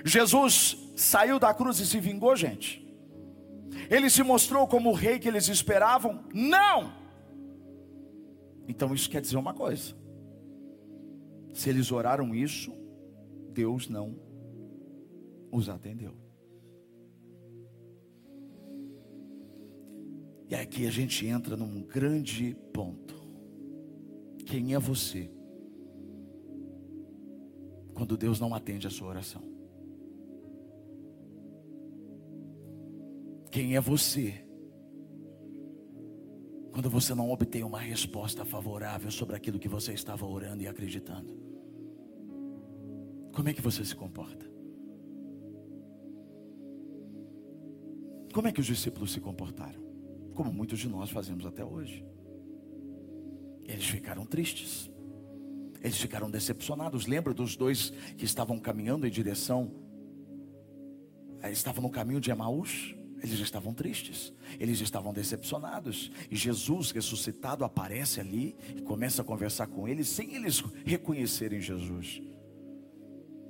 Jesus 0.04 0.78
saiu 0.96 1.40
da 1.40 1.54
cruz 1.54 1.80
e 1.80 1.86
se 1.86 2.00
vingou, 2.00 2.36
gente? 2.36 2.86
Ele 3.90 4.10
se 4.10 4.24
mostrou 4.24 4.68
como 4.68 4.90
o 4.90 4.94
rei 4.94 5.20
que 5.20 5.28
eles 5.28 5.48
esperavam? 5.48 6.24
Não! 6.34 6.94
Então 8.68 8.94
isso 8.94 9.10
quer 9.10 9.22
dizer 9.22 9.38
uma 9.38 9.54
coisa: 9.54 9.94
se 11.54 11.70
eles 11.70 11.92
oraram 11.92 12.34
isso, 12.34 12.74
Deus 13.52 13.88
não 13.88 14.20
os 15.52 15.70
atendeu. 15.70 16.16
E 20.48 20.54
aqui 20.54 20.86
a 20.86 20.92
gente 20.92 21.26
entra 21.26 21.58
num 21.58 21.82
grande 21.82 22.56
ponto. 22.72 23.16
Quem 24.46 24.76
é 24.76 24.80
você? 24.80 25.32
Quando 27.96 28.16
Deus 28.16 28.40
não 28.40 28.54
atende 28.54 28.86
a 28.86 28.92
sua 28.92 29.08
oração. 29.08 29.55
Quem 33.56 33.74
é 33.74 33.80
você? 33.80 34.34
Quando 36.74 36.90
você 36.90 37.16
não 37.16 37.32
obtém 37.32 37.64
uma 37.64 37.80
resposta 37.80 38.44
favorável 38.44 39.10
sobre 39.10 39.34
aquilo 39.34 39.58
que 39.58 39.70
você 39.70 39.94
estava 39.94 40.26
orando 40.26 40.62
e 40.62 40.68
acreditando. 40.68 41.34
Como 43.34 43.48
é 43.48 43.54
que 43.54 43.62
você 43.62 43.86
se 43.86 43.96
comporta? 43.96 44.46
Como 48.34 48.46
é 48.46 48.52
que 48.52 48.60
os 48.60 48.66
discípulos 48.66 49.14
se 49.14 49.22
comportaram? 49.22 49.82
Como 50.34 50.52
muitos 50.52 50.78
de 50.78 50.90
nós 50.90 51.10
fazemos 51.10 51.46
até 51.46 51.64
hoje. 51.64 52.06
Eles 53.64 53.86
ficaram 53.86 54.26
tristes. 54.26 54.92
Eles 55.82 55.98
ficaram 55.98 56.30
decepcionados. 56.30 57.08
Lembra 57.08 57.34
dos 57.34 57.56
dois 57.56 57.92
que 58.18 58.26
estavam 58.26 58.60
caminhando 58.60 59.08
em 59.08 59.10
direção, 59.10 59.72
eh, 61.42 61.54
estavam 61.54 61.82
no 61.82 61.90
caminho 61.90 62.20
de 62.20 62.30
Emaús? 62.30 62.94
Eles 63.26 63.40
estavam 63.40 63.74
tristes, 63.74 64.32
eles 64.60 64.80
estavam 64.80 65.12
decepcionados. 65.12 66.12
E 66.30 66.36
Jesus 66.36 66.92
ressuscitado 66.92 67.66
aparece 67.66 68.20
ali 68.20 68.56
e 68.76 68.82
começa 68.84 69.24
a 69.24 69.26
conversar 69.26 69.66
com 69.66 69.88
eles 69.88 70.08
sem 70.08 70.36
eles 70.36 70.64
reconhecerem 70.86 71.60
Jesus. 71.60 72.22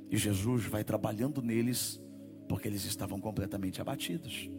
E 0.10 0.16
Jesus 0.16 0.64
vai 0.64 0.82
trabalhando 0.82 1.42
neles 1.42 2.02
porque 2.48 2.70
eles 2.70 2.86
estavam 2.86 3.20
completamente 3.20 3.82
abatidos. 3.82 4.50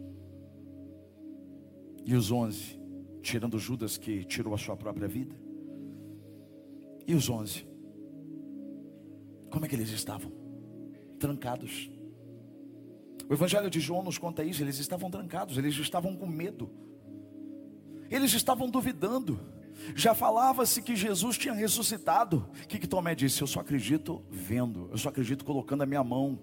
E 2.05 2.13
os 2.13 2.29
onze, 2.29 2.79
tirando 3.23 3.57
Judas 3.57 3.97
que 3.97 4.23
tirou 4.23 4.53
a 4.53 4.57
sua 4.57 4.77
própria 4.77 5.07
vida. 5.07 5.35
E 7.07 7.15
os 7.15 7.27
onze, 7.27 7.67
como 9.49 9.65
é 9.65 9.67
que 9.67 9.73
eles 9.73 9.89
estavam? 9.89 10.31
Trancados. 11.17 11.89
O 13.29 13.33
Evangelho 13.33 13.69
de 13.69 13.79
João 13.79 14.03
nos 14.03 14.17
conta 14.17 14.43
isso, 14.43 14.63
eles 14.63 14.79
estavam 14.79 15.09
trancados, 15.11 15.57
eles 15.57 15.75
estavam 15.75 16.15
com 16.15 16.25
medo. 16.25 16.69
Eles 18.09 18.33
estavam 18.33 18.69
duvidando. 18.69 19.39
Já 19.95 20.15
falava-se 20.15 20.81
que 20.81 20.95
Jesus 20.95 21.37
tinha 21.37 21.53
ressuscitado. 21.53 22.49
O 22.63 22.67
que, 22.67 22.79
que 22.79 22.87
Tomé 22.87 23.13
disse? 23.13 23.41
Eu 23.41 23.47
só 23.47 23.59
acredito 23.59 24.23
vendo, 24.29 24.87
eu 24.91 24.97
só 24.97 25.09
acredito 25.09 25.43
colocando 25.43 25.83
a 25.83 25.85
minha 25.85 26.03
mão. 26.03 26.39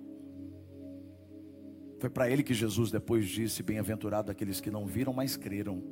Foi 1.98 2.10
para 2.10 2.28
ele 2.28 2.42
que 2.42 2.52
Jesus 2.52 2.90
depois 2.90 3.26
disse: 3.26 3.62
Bem-aventurado 3.62 4.30
aqueles 4.30 4.60
que 4.60 4.70
não 4.70 4.86
viram, 4.86 5.12
mas 5.12 5.36
creram. 5.36 5.82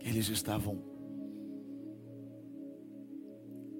Eles 0.00 0.28
estavam 0.28 0.91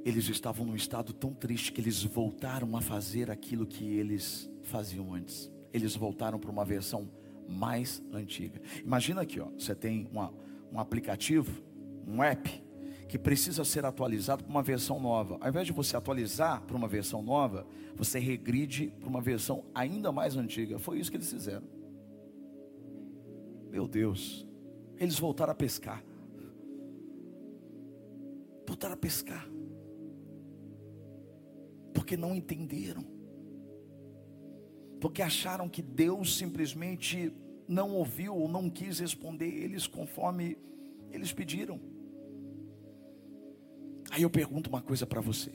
eles 0.04 0.28
estavam 0.28 0.66
num 0.66 0.74
estado 0.74 1.12
tão 1.12 1.32
triste 1.32 1.72
que 1.72 1.80
eles 1.80 2.02
voltaram 2.02 2.76
a 2.76 2.80
fazer 2.80 3.30
aquilo 3.30 3.66
que 3.66 3.84
eles 3.84 4.50
faziam 4.62 5.14
antes. 5.14 5.50
Eles 5.72 5.94
voltaram 5.94 6.38
para 6.38 6.50
uma 6.50 6.64
versão 6.64 7.08
mais 7.48 8.02
antiga. 8.12 8.60
Imagina 8.84 9.22
aqui, 9.22 9.40
ó, 9.40 9.48
você 9.56 9.74
tem 9.74 10.08
uma, 10.10 10.32
um 10.72 10.78
aplicativo, 10.78 11.62
um 12.06 12.22
app, 12.22 12.62
que 13.08 13.18
precisa 13.18 13.64
ser 13.64 13.84
atualizado 13.84 14.42
para 14.42 14.50
uma 14.50 14.62
versão 14.62 14.98
nova. 14.98 15.36
Ao 15.40 15.48
invés 15.48 15.66
de 15.66 15.72
você 15.72 15.96
atualizar 15.96 16.62
para 16.62 16.76
uma 16.76 16.88
versão 16.88 17.22
nova, 17.22 17.66
você 17.94 18.18
regride 18.18 18.92
para 18.98 19.08
uma 19.08 19.20
versão 19.20 19.64
ainda 19.74 20.10
mais 20.10 20.36
antiga. 20.36 20.78
Foi 20.78 20.98
isso 20.98 21.10
que 21.10 21.18
eles 21.18 21.30
fizeram. 21.30 21.66
Meu 23.70 23.86
Deus, 23.86 24.46
eles 24.98 25.18
voltaram 25.18 25.52
a 25.52 25.54
pescar. 25.54 26.02
Voltaram 28.66 28.94
a 28.94 28.96
pescar. 28.96 29.46
Porque 32.12 32.20
não 32.20 32.34
entenderam. 32.34 33.06
Porque 35.00 35.22
acharam 35.22 35.66
que 35.66 35.80
Deus 35.80 36.36
simplesmente 36.36 37.32
não 37.66 37.94
ouviu 37.94 38.36
ou 38.36 38.46
não 38.46 38.68
quis 38.68 38.98
responder 38.98 39.46
eles 39.46 39.86
conforme 39.86 40.58
eles 41.10 41.32
pediram. 41.32 41.80
Aí 44.10 44.20
eu 44.20 44.28
pergunto 44.28 44.68
uma 44.68 44.82
coisa 44.82 45.06
para 45.06 45.22
você: 45.22 45.52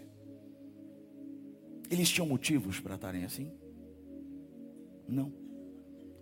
eles 1.91 2.09
tinham 2.09 2.25
motivos 2.25 2.79
para 2.79 2.95
estarem 2.95 3.23
assim? 3.23 3.51
Não. 5.07 5.31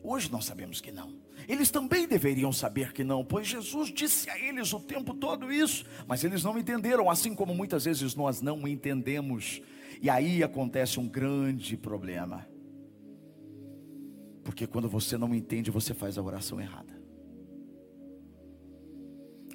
Hoje 0.03 0.29
nós 0.29 0.43
sabemos 0.43 0.81
que 0.81 0.91
não. 0.91 1.13
Eles 1.47 1.71
também 1.71 2.05
deveriam 2.09 2.51
saber 2.51 2.91
que 2.91 3.05
não, 3.05 3.23
pois 3.23 3.47
Jesus 3.47 3.89
disse 3.89 4.29
a 4.29 4.37
eles 4.37 4.73
o 4.73 4.81
tempo 4.81 5.13
todo 5.13 5.49
isso, 5.49 5.85
mas 6.05 6.25
eles 6.25 6.43
não 6.43 6.59
entenderam, 6.59 7.09
assim 7.09 7.33
como 7.33 7.55
muitas 7.55 7.85
vezes 7.85 8.15
nós 8.15 8.41
não 8.41 8.67
entendemos. 8.67 9.61
E 10.01 10.09
aí 10.09 10.43
acontece 10.43 10.99
um 10.99 11.07
grande 11.07 11.77
problema. 11.77 12.47
Porque 14.43 14.67
quando 14.67 14.87
você 14.87 15.17
não 15.17 15.33
entende, 15.33 15.71
você 15.71 15.93
faz 15.93 16.17
a 16.17 16.21
oração 16.21 16.61
errada. 16.61 16.93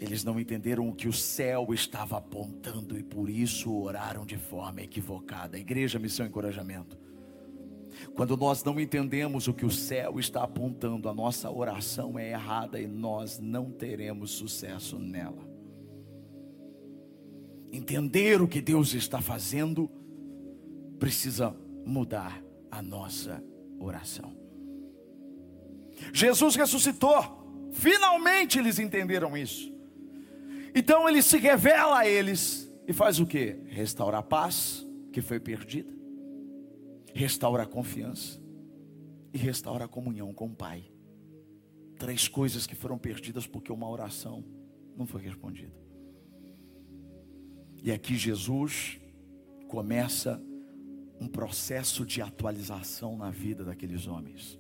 Eles 0.00 0.24
não 0.24 0.40
entenderam 0.40 0.88
o 0.88 0.94
que 0.94 1.06
o 1.06 1.12
céu 1.12 1.74
estava 1.74 2.16
apontando 2.16 2.98
e 2.98 3.02
por 3.02 3.28
isso 3.28 3.70
oraram 3.72 4.24
de 4.24 4.38
forma 4.38 4.80
equivocada. 4.80 5.58
Igreja, 5.58 5.98
missão 5.98 6.24
e 6.24 6.28
encorajamento. 6.28 6.98
Quando 8.14 8.36
nós 8.36 8.64
não 8.64 8.80
entendemos 8.80 9.46
o 9.46 9.52
que 9.52 9.66
o 9.66 9.70
céu 9.70 10.18
está 10.18 10.42
apontando, 10.42 11.08
a 11.08 11.14
nossa 11.14 11.50
oração 11.50 12.18
é 12.18 12.30
errada 12.30 12.80
e 12.80 12.86
nós 12.86 13.38
não 13.38 13.70
teremos 13.70 14.30
sucesso 14.30 14.98
nela. 14.98 15.48
Entender 17.70 18.40
o 18.40 18.48
que 18.48 18.60
Deus 18.60 18.94
está 18.94 19.20
fazendo 19.20 19.90
precisa 21.00 21.56
mudar 21.84 22.40
a 22.70 22.82
nossa 22.82 23.42
oração. 23.80 24.36
Jesus 26.12 26.54
ressuscitou, 26.54 27.70
finalmente 27.72 28.58
eles 28.58 28.78
entenderam 28.78 29.36
isso. 29.36 29.72
Então 30.74 31.08
ele 31.08 31.22
se 31.22 31.38
revela 31.38 32.00
a 32.00 32.06
eles 32.06 32.70
e 32.86 32.92
faz 32.92 33.18
o 33.18 33.26
que? 33.26 33.56
Restaura 33.66 34.18
a 34.18 34.22
paz 34.22 34.86
que 35.12 35.20
foi 35.20 35.40
perdida, 35.40 35.92
restaura 37.14 37.64
a 37.64 37.66
confiança 37.66 38.40
e 39.32 39.38
restaura 39.38 39.86
a 39.86 39.88
comunhão 39.88 40.32
com 40.32 40.46
o 40.46 40.54
Pai. 40.54 40.84
Três 41.98 42.28
coisas 42.28 42.66
que 42.66 42.74
foram 42.74 42.98
perdidas 42.98 43.46
porque 43.46 43.72
uma 43.72 43.88
oração 43.88 44.44
não 44.96 45.06
foi 45.06 45.22
respondida. 45.22 45.74
E 47.82 47.90
aqui 47.90 48.16
Jesus 48.16 49.00
começa 49.66 50.40
um 51.20 51.28
processo 51.28 52.06
de 52.06 52.22
atualização 52.22 53.16
na 53.16 53.30
vida 53.30 53.62
daqueles 53.64 54.06
homens. 54.06 54.58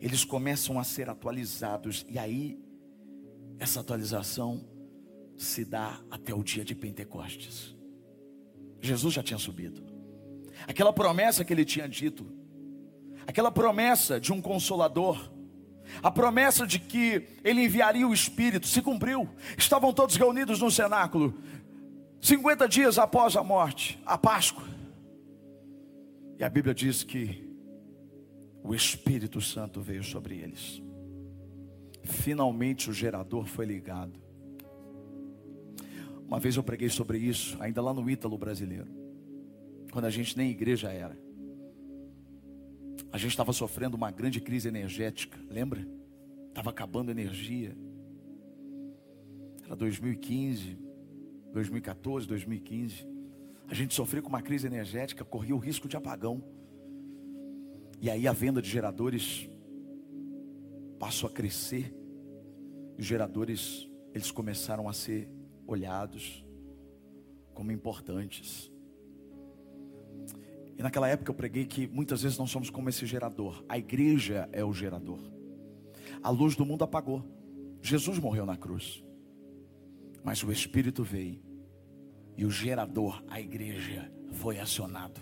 Eles 0.00 0.24
começam 0.24 0.78
a 0.78 0.84
ser 0.84 1.08
atualizados, 1.08 2.04
e 2.08 2.18
aí 2.18 2.60
essa 3.58 3.80
atualização 3.80 4.64
se 5.36 5.64
dá 5.64 6.00
até 6.10 6.34
o 6.34 6.42
dia 6.42 6.64
de 6.64 6.74
Pentecostes. 6.74 7.74
Jesus 8.80 9.14
já 9.14 9.22
tinha 9.22 9.38
subido. 9.38 9.82
Aquela 10.66 10.92
promessa 10.92 11.44
que 11.44 11.52
ele 11.52 11.64
tinha 11.64 11.88
dito, 11.88 12.26
aquela 13.26 13.50
promessa 13.50 14.20
de 14.20 14.32
um 14.32 14.42
consolador, 14.42 15.32
a 16.02 16.10
promessa 16.10 16.66
de 16.66 16.78
que 16.78 17.26
ele 17.42 17.64
enviaria 17.64 18.06
o 18.06 18.12
Espírito, 18.12 18.66
se 18.66 18.82
cumpriu. 18.82 19.28
Estavam 19.56 19.92
todos 19.92 20.16
reunidos 20.16 20.60
no 20.60 20.70
cenáculo, 20.70 21.34
50 22.20 22.68
dias 22.68 22.98
após 22.98 23.36
a 23.36 23.42
morte, 23.42 23.98
a 24.04 24.18
Páscoa. 24.18 24.77
E 26.38 26.44
a 26.44 26.48
Bíblia 26.48 26.72
diz 26.72 27.02
que 27.02 27.52
o 28.62 28.72
Espírito 28.72 29.40
Santo 29.40 29.80
veio 29.80 30.04
sobre 30.04 30.36
eles. 30.36 30.80
Finalmente 32.04 32.88
o 32.88 32.92
gerador 32.92 33.44
foi 33.46 33.66
ligado. 33.66 34.20
Uma 36.28 36.38
vez 36.38 36.56
eu 36.56 36.62
preguei 36.62 36.88
sobre 36.88 37.18
isso, 37.18 37.56
ainda 37.60 37.82
lá 37.82 37.92
no 37.92 38.08
Ítalo 38.08 38.38
brasileiro, 38.38 38.88
quando 39.90 40.04
a 40.04 40.10
gente 40.10 40.36
nem 40.36 40.50
igreja 40.50 40.92
era. 40.92 41.18
A 43.10 43.18
gente 43.18 43.30
estava 43.30 43.52
sofrendo 43.52 43.96
uma 43.96 44.10
grande 44.10 44.40
crise 44.40 44.68
energética, 44.68 45.38
lembra? 45.50 45.84
Estava 46.48 46.70
acabando 46.70 47.10
energia. 47.10 47.76
Era 49.64 49.74
2015, 49.74 50.78
2014, 51.52 52.28
2015. 52.28 53.17
A 53.68 53.74
gente 53.74 53.94
sofreu 53.94 54.22
com 54.22 54.30
uma 54.30 54.40
crise 54.40 54.66
energética, 54.66 55.24
corria 55.24 55.54
o 55.54 55.58
risco 55.58 55.86
de 55.86 55.96
apagão. 55.96 56.42
E 58.00 58.08
aí 58.08 58.26
a 58.26 58.32
venda 58.32 58.62
de 58.62 58.70
geradores 58.70 59.48
passou 60.98 61.28
a 61.28 61.32
crescer. 61.32 61.94
Os 62.98 63.04
geradores, 63.04 63.86
eles 64.14 64.30
começaram 64.30 64.88
a 64.88 64.92
ser 64.94 65.28
olhados 65.66 66.44
como 67.52 67.70
importantes. 67.70 68.72
E 70.78 70.82
naquela 70.82 71.08
época 71.08 71.30
eu 71.30 71.34
preguei 71.34 71.66
que 71.66 71.86
muitas 71.88 72.22
vezes 72.22 72.38
nós 72.38 72.50
somos 72.50 72.70
como 72.70 72.88
esse 72.88 73.04
gerador. 73.04 73.64
A 73.68 73.76
igreja 73.76 74.48
é 74.50 74.64
o 74.64 74.72
gerador. 74.72 75.20
A 76.22 76.30
luz 76.30 76.56
do 76.56 76.64
mundo 76.64 76.84
apagou. 76.84 77.22
Jesus 77.82 78.18
morreu 78.18 78.46
na 78.46 78.56
cruz. 78.56 79.04
Mas 80.24 80.42
o 80.42 80.50
Espírito 80.50 81.04
veio. 81.04 81.47
E 82.38 82.46
o 82.46 82.50
gerador, 82.52 83.20
a 83.28 83.40
igreja, 83.40 84.08
foi 84.30 84.60
acionado. 84.60 85.20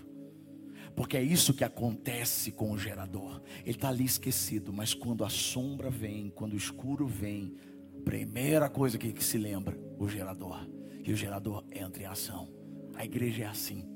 Porque 0.94 1.16
é 1.16 1.22
isso 1.22 1.54
que 1.54 1.64
acontece 1.64 2.52
com 2.52 2.72
o 2.72 2.78
gerador. 2.78 3.40
Ele 3.62 3.70
está 3.70 3.88
ali 3.88 4.04
esquecido, 4.04 4.70
mas 4.70 4.92
quando 4.92 5.24
a 5.24 5.30
sombra 5.30 5.88
vem, 5.88 6.28
quando 6.28 6.52
o 6.52 6.58
escuro 6.58 7.06
vem, 7.06 7.54
primeira 8.04 8.68
coisa 8.68 8.98
que, 8.98 9.14
que 9.14 9.24
se 9.24 9.38
lembra, 9.38 9.78
o 9.98 10.06
gerador. 10.06 10.68
E 11.02 11.10
o 11.10 11.16
gerador 11.16 11.64
entra 11.72 12.02
em 12.02 12.06
ação. 12.06 12.50
A 12.94 13.02
igreja 13.02 13.44
é 13.44 13.46
assim. 13.46 13.88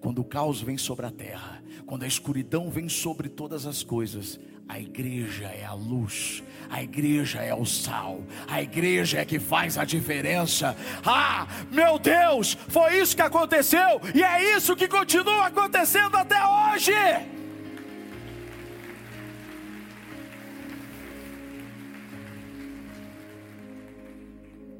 Quando 0.00 0.18
o 0.18 0.24
caos 0.24 0.60
vem 0.60 0.76
sobre 0.76 1.06
a 1.06 1.12
terra, 1.12 1.62
quando 1.86 2.02
a 2.02 2.08
escuridão 2.08 2.68
vem 2.68 2.88
sobre 2.88 3.28
todas 3.28 3.64
as 3.64 3.84
coisas, 3.84 4.40
a 4.68 4.80
igreja 4.80 5.46
é 5.46 5.64
a 5.64 5.74
luz, 5.74 6.42
a 6.70 6.82
igreja 6.82 7.40
é 7.40 7.54
o 7.54 7.64
sal, 7.64 8.22
a 8.48 8.62
igreja 8.62 9.18
é 9.18 9.24
que 9.24 9.38
faz 9.38 9.76
a 9.76 9.84
diferença. 9.84 10.76
Ah, 11.04 11.46
meu 11.70 11.98
Deus, 11.98 12.54
foi 12.68 12.98
isso 12.98 13.14
que 13.14 13.22
aconteceu 13.22 14.00
e 14.14 14.22
é 14.22 14.56
isso 14.56 14.74
que 14.74 14.88
continua 14.88 15.46
acontecendo 15.46 16.16
até 16.16 16.36
hoje. 16.44 16.92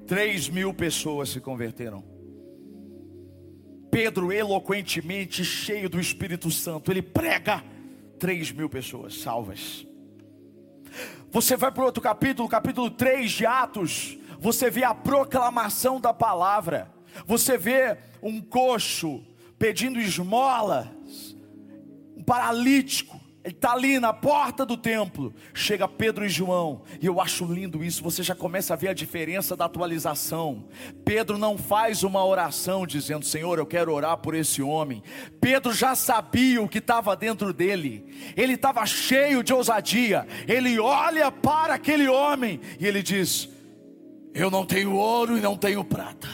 Três 0.06 0.48
mil 0.48 0.72
pessoas 0.74 1.30
se 1.30 1.40
converteram. 1.40 2.04
Pedro, 3.90 4.32
eloquentemente, 4.32 5.44
cheio 5.44 5.88
do 5.88 6.00
Espírito 6.00 6.50
Santo, 6.50 6.90
ele 6.90 7.00
prega, 7.00 7.62
três 8.18 8.50
mil 8.52 8.68
pessoas 8.68 9.20
salvas. 9.20 9.86
Você 11.30 11.56
vai 11.56 11.72
para 11.72 11.84
outro 11.84 12.02
capítulo, 12.02 12.48
capítulo 12.48 12.90
3 12.90 13.30
de 13.30 13.46
Atos, 13.46 14.16
você 14.38 14.70
vê 14.70 14.84
a 14.84 14.94
proclamação 14.94 16.00
da 16.00 16.14
palavra, 16.14 16.92
você 17.26 17.58
vê 17.58 17.98
um 18.22 18.40
coxo 18.40 19.24
pedindo 19.58 20.00
esmolas, 20.00 20.86
um 22.16 22.22
paralítico, 22.22 23.13
está 23.44 23.72
ali 23.72 23.98
na 23.98 24.12
porta 24.12 24.64
do 24.64 24.76
templo. 24.76 25.34
Chega 25.52 25.86
Pedro 25.86 26.24
e 26.24 26.28
João. 26.28 26.82
E 27.00 27.06
eu 27.06 27.20
acho 27.20 27.44
lindo 27.44 27.84
isso. 27.84 28.02
Você 28.02 28.22
já 28.22 28.34
começa 28.34 28.72
a 28.72 28.76
ver 28.76 28.88
a 28.88 28.94
diferença 28.94 29.56
da 29.56 29.66
atualização. 29.66 30.66
Pedro 31.04 31.36
não 31.36 31.58
faz 31.58 32.02
uma 32.02 32.24
oração 32.24 32.86
dizendo: 32.86 33.24
Senhor, 33.24 33.58
eu 33.58 33.66
quero 33.66 33.92
orar 33.92 34.16
por 34.18 34.34
esse 34.34 34.62
homem. 34.62 35.02
Pedro 35.40 35.72
já 35.72 35.94
sabia 35.94 36.62
o 36.62 36.68
que 36.68 36.78
estava 36.78 37.14
dentro 37.14 37.52
dele. 37.52 38.06
Ele 38.36 38.54
estava 38.54 38.84
cheio 38.86 39.42
de 39.42 39.52
ousadia. 39.52 40.26
Ele 40.48 40.78
olha 40.78 41.30
para 41.30 41.74
aquele 41.74 42.08
homem 42.08 42.60
e 42.80 42.86
ele 42.86 43.02
diz: 43.02 43.48
Eu 44.32 44.50
não 44.50 44.64
tenho 44.64 44.94
ouro 44.94 45.36
e 45.36 45.40
não 45.40 45.56
tenho 45.56 45.84
prata. 45.84 46.28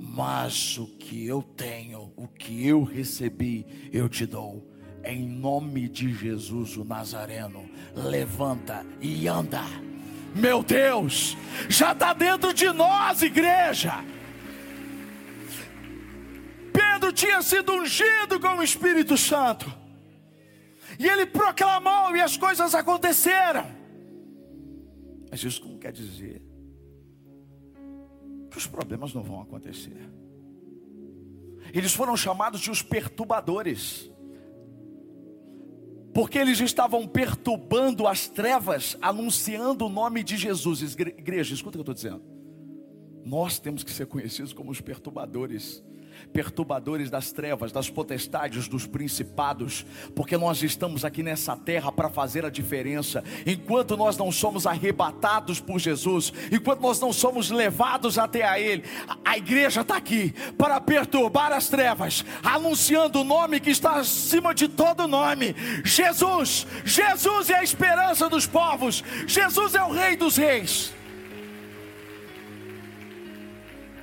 Mas 0.00 0.76
o 0.78 0.88
que 0.96 1.24
eu 1.24 1.40
tenho, 1.42 2.12
o 2.16 2.26
que 2.26 2.66
eu 2.66 2.82
recebi, 2.82 3.64
eu 3.92 4.08
te 4.08 4.26
dou 4.26 4.68
em 5.04 5.26
nome 5.26 5.88
de 5.88 6.12
Jesus 6.12 6.76
o 6.76 6.84
Nazareno, 6.84 7.68
levanta 7.94 8.84
e 9.00 9.26
anda. 9.26 9.62
Meu 10.34 10.62
Deus, 10.62 11.36
já 11.68 11.92
está 11.92 12.12
dentro 12.12 12.52
de 12.52 12.70
nós, 12.70 13.22
igreja. 13.22 14.04
Pedro 16.72 17.12
tinha 17.12 17.40
sido 17.42 17.72
ungido 17.72 18.38
com 18.40 18.58
o 18.58 18.62
Espírito 18.62 19.16
Santo, 19.16 19.72
e 20.98 21.06
ele 21.08 21.26
proclamou, 21.26 22.14
e 22.14 22.20
as 22.20 22.36
coisas 22.36 22.74
aconteceram. 22.74 23.66
Mas 25.30 25.42
isso 25.42 25.66
não 25.66 25.78
quer 25.78 25.92
dizer 25.92 26.42
que 28.50 28.58
os 28.58 28.66
problemas 28.66 29.12
não 29.12 29.22
vão 29.22 29.40
acontecer. 29.40 30.10
Eles 31.72 31.92
foram 31.92 32.16
chamados 32.16 32.60
de 32.60 32.70
os 32.70 32.82
perturbadores 32.82 34.10
porque 36.12 36.38
eles 36.38 36.60
estavam 36.60 37.06
perturbando 37.06 38.06
as 38.06 38.28
trevas, 38.28 38.96
anunciando 39.00 39.86
o 39.86 39.88
nome 39.88 40.22
de 40.22 40.36
Jesus. 40.36 40.82
Igreja, 40.82 41.54
escuta 41.54 41.78
o 41.78 41.84
que 41.84 41.90
eu 41.90 41.92
estou 41.92 41.94
dizendo. 41.94 42.22
Nós 43.24 43.58
temos 43.58 43.84
que 43.84 43.90
ser 43.90 44.06
conhecidos 44.06 44.52
como 44.52 44.70
os 44.70 44.80
perturbadores 44.80 45.84
perturbadores 46.32 47.10
das 47.10 47.32
trevas, 47.32 47.72
das 47.72 47.88
potestades, 47.90 48.68
dos 48.68 48.86
principados, 48.86 49.84
porque 50.14 50.36
nós 50.36 50.62
estamos 50.62 51.04
aqui 51.04 51.22
nessa 51.22 51.56
terra 51.56 51.90
para 51.90 52.08
fazer 52.08 52.44
a 52.44 52.50
diferença. 52.50 53.22
Enquanto 53.46 53.96
nós 53.96 54.16
não 54.16 54.30
somos 54.30 54.66
arrebatados 54.66 55.60
por 55.60 55.78
Jesus, 55.78 56.32
enquanto 56.52 56.80
nós 56.80 57.00
não 57.00 57.12
somos 57.12 57.50
levados 57.50 58.18
até 58.18 58.42
a 58.44 58.58
Ele, 58.58 58.84
a 59.24 59.36
igreja 59.36 59.80
está 59.80 59.96
aqui 59.96 60.34
para 60.56 60.80
perturbar 60.80 61.52
as 61.52 61.68
trevas, 61.68 62.24
anunciando 62.42 63.20
o 63.20 63.24
nome 63.24 63.60
que 63.60 63.70
está 63.70 63.96
acima 63.96 64.54
de 64.54 64.68
todo 64.68 65.08
nome: 65.08 65.54
Jesus. 65.84 66.66
Jesus 66.84 67.50
é 67.50 67.58
a 67.58 67.62
esperança 67.62 68.28
dos 68.28 68.46
povos, 68.46 69.02
Jesus 69.26 69.74
é 69.74 69.82
o 69.82 69.92
Rei 69.92 70.16
dos 70.16 70.36
Reis. 70.36 70.92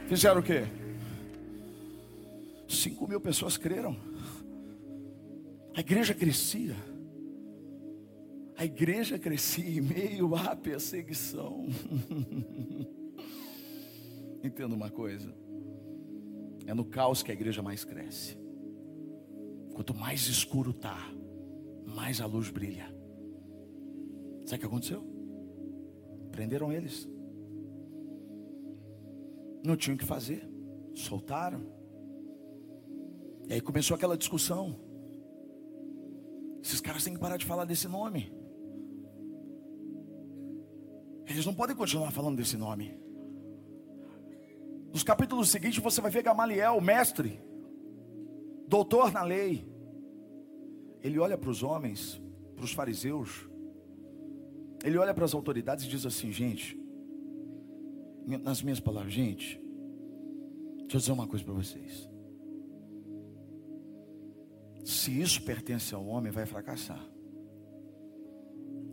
Fizeram 0.07 0.39
o 0.39 0.43
quê? 0.43 0.65
Cinco 2.75 3.07
mil 3.07 3.19
pessoas 3.19 3.57
creram. 3.57 3.95
A 5.75 5.79
igreja 5.79 6.13
crescia. 6.13 6.75
A 8.57 8.63
igreja 8.63 9.19
crescia 9.19 9.67
em 9.67 9.81
meio 9.81 10.33
à 10.35 10.55
perseguição. 10.55 11.65
Entenda 14.43 14.75
uma 14.75 14.89
coisa: 14.89 15.33
é 16.65 16.73
no 16.73 16.85
caos 16.85 17.21
que 17.21 17.31
a 17.31 17.33
igreja 17.33 17.61
mais 17.61 17.83
cresce. 17.83 18.37
Quanto 19.73 19.93
mais 19.93 20.27
escuro 20.27 20.71
está, 20.71 20.97
mais 21.85 22.21
a 22.21 22.25
luz 22.25 22.49
brilha. 22.49 22.85
Sabe 24.45 24.57
o 24.57 24.59
que 24.59 24.65
aconteceu? 24.65 25.03
Prenderam 26.31 26.71
eles. 26.71 27.09
Não 29.65 29.75
tinham 29.75 29.95
o 29.95 29.99
que 29.99 30.05
fazer. 30.05 30.47
Soltaram. 30.93 31.74
E 33.47 33.53
aí 33.53 33.61
começou 33.61 33.95
aquela 33.95 34.17
discussão. 34.17 34.79
Esses 36.63 36.81
caras 36.81 37.03
têm 37.03 37.13
que 37.13 37.19
parar 37.19 37.37
de 37.37 37.45
falar 37.45 37.65
desse 37.65 37.87
nome. 37.87 38.33
Eles 41.27 41.45
não 41.45 41.53
podem 41.53 41.75
continuar 41.75 42.11
falando 42.11 42.37
desse 42.37 42.57
nome. 42.57 42.97
Nos 44.91 45.03
capítulos 45.03 45.49
seguintes 45.49 45.79
você 45.79 46.01
vai 46.01 46.09
ver 46.09 46.23
Gamaliel, 46.23 46.79
mestre, 46.79 47.41
doutor 48.67 49.11
na 49.11 49.23
lei. 49.23 49.67
Ele 51.01 51.19
olha 51.19 51.37
para 51.37 51.49
os 51.49 51.61
homens, 51.61 52.21
para 52.55 52.65
os 52.65 52.71
fariseus, 52.71 53.47
ele 54.83 54.97
olha 54.97 55.13
para 55.13 55.25
as 55.25 55.33
autoridades 55.33 55.85
e 55.85 55.89
diz 55.89 56.05
assim: 56.05 56.31
gente, 56.31 56.79
nas 58.25 58.61
minhas 58.61 58.79
palavras, 58.79 59.13
gente, 59.13 59.59
deixa 60.77 60.95
eu 60.95 60.99
dizer 60.99 61.11
uma 61.11 61.27
coisa 61.27 61.43
para 61.43 61.53
vocês. 61.53 62.14
Se 64.85 65.19
isso 65.19 65.41
pertence 65.41 65.95
ao 65.95 66.05
homem, 66.05 66.31
vai 66.31 66.45
fracassar. 66.45 67.03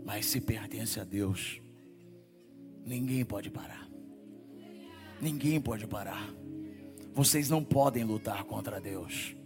Mas 0.03 0.25
se 0.25 0.41
pertence 0.41 0.99
a 0.99 1.05
Deus, 1.05 1.61
ninguém 2.83 3.23
pode 3.27 3.51
parar. 3.51 3.87
Ninguém 5.21 5.61
pode 5.61 5.87
parar. 5.87 6.29
Vocês 7.13 7.51
não 7.51 7.63
podem 7.63 8.05
lutar 8.05 8.43
contra 8.45 8.81
Deus. 8.81 9.37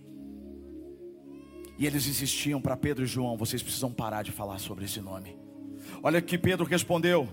E 1.76 1.84
eles 1.84 2.06
insistiam 2.06 2.62
para 2.62 2.76
Pedro 2.76 3.04
e 3.04 3.08
João: 3.08 3.36
vocês 3.36 3.60
precisam 3.60 3.92
parar 3.92 4.22
de 4.22 4.30
falar 4.30 4.58
sobre 4.58 4.84
esse 4.84 5.00
nome. 5.00 5.36
Olha 6.00 6.22
que 6.22 6.38
Pedro 6.38 6.64
respondeu: 6.64 7.28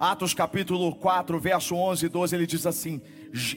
Atos 0.00 0.32
capítulo 0.32 0.94
4, 0.96 1.38
verso 1.38 1.74
11 1.74 2.06
e 2.06 2.08
12, 2.08 2.34
ele 2.34 2.46
diz 2.46 2.66
assim: 2.66 3.00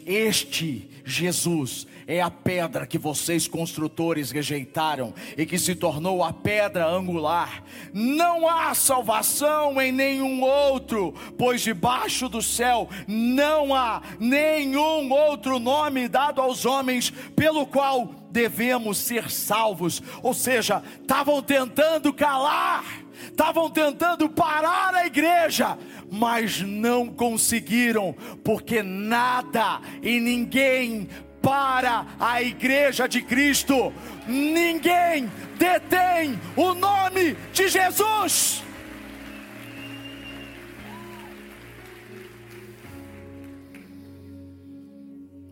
Este 0.05 0.89
Jesus 1.05 1.87
é 2.05 2.21
a 2.21 2.29
pedra 2.29 2.85
que 2.85 2.97
vocês 2.97 3.47
construtores 3.47 4.31
rejeitaram 4.31 5.13
e 5.37 5.45
que 5.45 5.57
se 5.57 5.75
tornou 5.75 6.23
a 6.23 6.33
pedra 6.33 6.87
angular. 6.87 7.63
Não 7.93 8.47
há 8.47 8.73
salvação 8.73 9.81
em 9.81 9.91
nenhum 9.91 10.41
outro, 10.41 11.13
pois 11.37 11.61
debaixo 11.61 12.27
do 12.27 12.41
céu 12.41 12.89
não 13.07 13.73
há 13.73 14.01
nenhum 14.19 15.11
outro 15.11 15.59
nome 15.59 16.07
dado 16.07 16.41
aos 16.41 16.65
homens 16.65 17.11
pelo 17.35 17.65
qual 17.65 18.13
devemos 18.31 18.97
ser 18.97 19.29
salvos. 19.29 20.01
Ou 20.21 20.33
seja, 20.33 20.83
estavam 21.01 21.41
tentando 21.41 22.13
calar, 22.13 22.85
estavam 23.23 23.69
tentando 23.69 24.29
parar 24.29 24.93
a 24.93 25.05
igreja, 25.05 25.77
mas 26.11 26.61
não 26.61 27.07
conseguiram, 27.07 28.13
porque 28.43 28.81
nada 28.81 29.81
e 30.01 30.19
ninguém 30.19 31.07
para 31.41 32.05
a 32.19 32.41
igreja 32.41 33.07
de 33.07 33.21
Cristo, 33.21 33.93
ninguém 34.27 35.29
detém 35.57 36.39
o 36.55 36.73
nome 36.73 37.35
de 37.53 37.67
Jesus. 37.67 38.63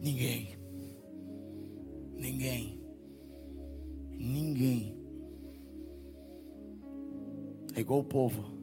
Ninguém, 0.02 0.58
ninguém, 2.16 2.82
ninguém. 4.18 4.98
É 7.76 7.82
igual 7.82 8.00
o 8.00 8.04
povo 8.04 8.58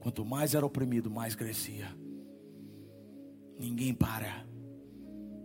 Quanto 0.00 0.24
mais 0.24 0.54
era 0.54 0.64
oprimido, 0.64 1.10
mais 1.10 1.34
crescia. 1.34 1.86
Ninguém 3.58 3.92
para. 3.92 4.46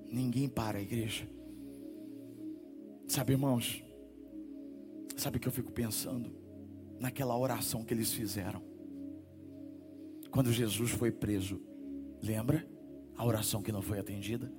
Ninguém 0.09 0.47
para, 0.47 0.81
igreja. 0.81 1.29
Sabe, 3.05 3.33
irmãos? 3.33 3.83
Sabe 5.17 5.37
o 5.37 5.39
que 5.39 5.47
eu 5.47 5.51
fico 5.51 5.71
pensando? 5.71 6.33
Naquela 6.99 7.37
oração 7.37 7.83
que 7.83 7.93
eles 7.93 8.13
fizeram. 8.13 8.61
Quando 10.31 10.51
Jesus 10.51 10.91
foi 10.91 11.11
preso. 11.11 11.61
Lembra? 12.23 12.65
A 13.17 13.25
oração 13.25 13.61
que 13.61 13.71
não 13.71 13.81
foi 13.81 13.99
atendida. 13.99 14.51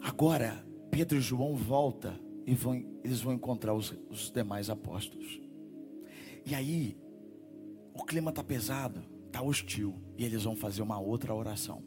Agora, 0.00 0.64
Pedro 0.90 1.18
e 1.18 1.20
João 1.20 1.56
voltam 1.56 2.14
e 2.46 2.54
vão, 2.54 2.74
eles 3.02 3.20
vão 3.20 3.32
encontrar 3.32 3.74
os, 3.74 3.92
os 4.08 4.30
demais 4.30 4.70
apóstolos. 4.70 5.43
E 6.46 6.54
aí, 6.54 6.96
o 7.94 8.04
clima 8.04 8.30
está 8.30 8.44
pesado, 8.44 9.02
está 9.26 9.40
hostil, 9.42 9.94
e 10.16 10.24
eles 10.24 10.44
vão 10.44 10.54
fazer 10.54 10.82
uma 10.82 10.98
outra 10.98 11.34
oração. 11.34 11.82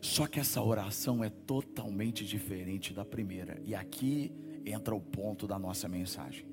Só 0.00 0.26
que 0.26 0.38
essa 0.38 0.62
oração 0.62 1.24
é 1.24 1.30
totalmente 1.30 2.24
diferente 2.24 2.92
da 2.92 3.04
primeira, 3.04 3.60
e 3.64 3.74
aqui 3.74 4.32
entra 4.64 4.94
o 4.94 5.00
ponto 5.00 5.46
da 5.46 5.58
nossa 5.58 5.88
mensagem. 5.88 6.46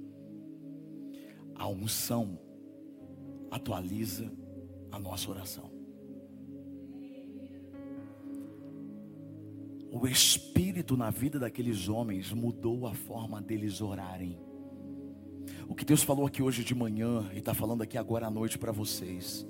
A 1.55 1.67
unção 1.67 2.39
atualiza 3.51 4.31
a 4.91 4.97
nossa 4.97 5.29
oração. 5.29 5.69
O 9.91 10.07
Espírito 10.07 10.95
na 10.95 11.09
vida 11.09 11.37
daqueles 11.37 11.89
homens 11.89 12.31
mudou 12.31 12.87
a 12.87 12.93
forma 12.93 13.41
deles 13.41 13.81
orarem. 13.81 14.39
O 15.71 15.73
que 15.73 15.85
Deus 15.85 16.03
falou 16.03 16.25
aqui 16.25 16.43
hoje 16.43 16.65
de 16.65 16.75
manhã 16.75 17.31
e 17.33 17.37
está 17.37 17.53
falando 17.53 17.81
aqui 17.81 17.97
agora 17.97 18.27
à 18.27 18.29
noite 18.29 18.59
para 18.59 18.73
vocês. 18.73 19.47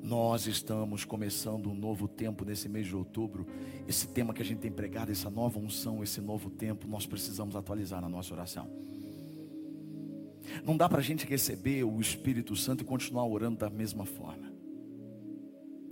Nós 0.00 0.46
estamos 0.46 1.04
começando 1.04 1.68
um 1.68 1.74
novo 1.74 2.06
tempo 2.06 2.44
nesse 2.44 2.68
mês 2.68 2.86
de 2.86 2.94
outubro. 2.94 3.44
Esse 3.88 4.06
tema 4.06 4.32
que 4.32 4.40
a 4.40 4.44
gente 4.44 4.60
tem 4.60 4.70
pregado, 4.70 5.10
essa 5.10 5.28
nova 5.28 5.58
unção, 5.58 6.00
esse 6.04 6.20
novo 6.20 6.48
tempo, 6.48 6.86
nós 6.86 7.06
precisamos 7.06 7.56
atualizar 7.56 8.00
na 8.00 8.08
nossa 8.08 8.32
oração. 8.32 8.70
Não 10.64 10.76
dá 10.76 10.88
para 10.88 11.00
a 11.00 11.02
gente 11.02 11.26
receber 11.26 11.82
o 11.82 12.00
Espírito 12.00 12.54
Santo 12.54 12.82
e 12.82 12.86
continuar 12.86 13.26
orando 13.26 13.58
da 13.58 13.68
mesma 13.68 14.06
forma. 14.06 14.52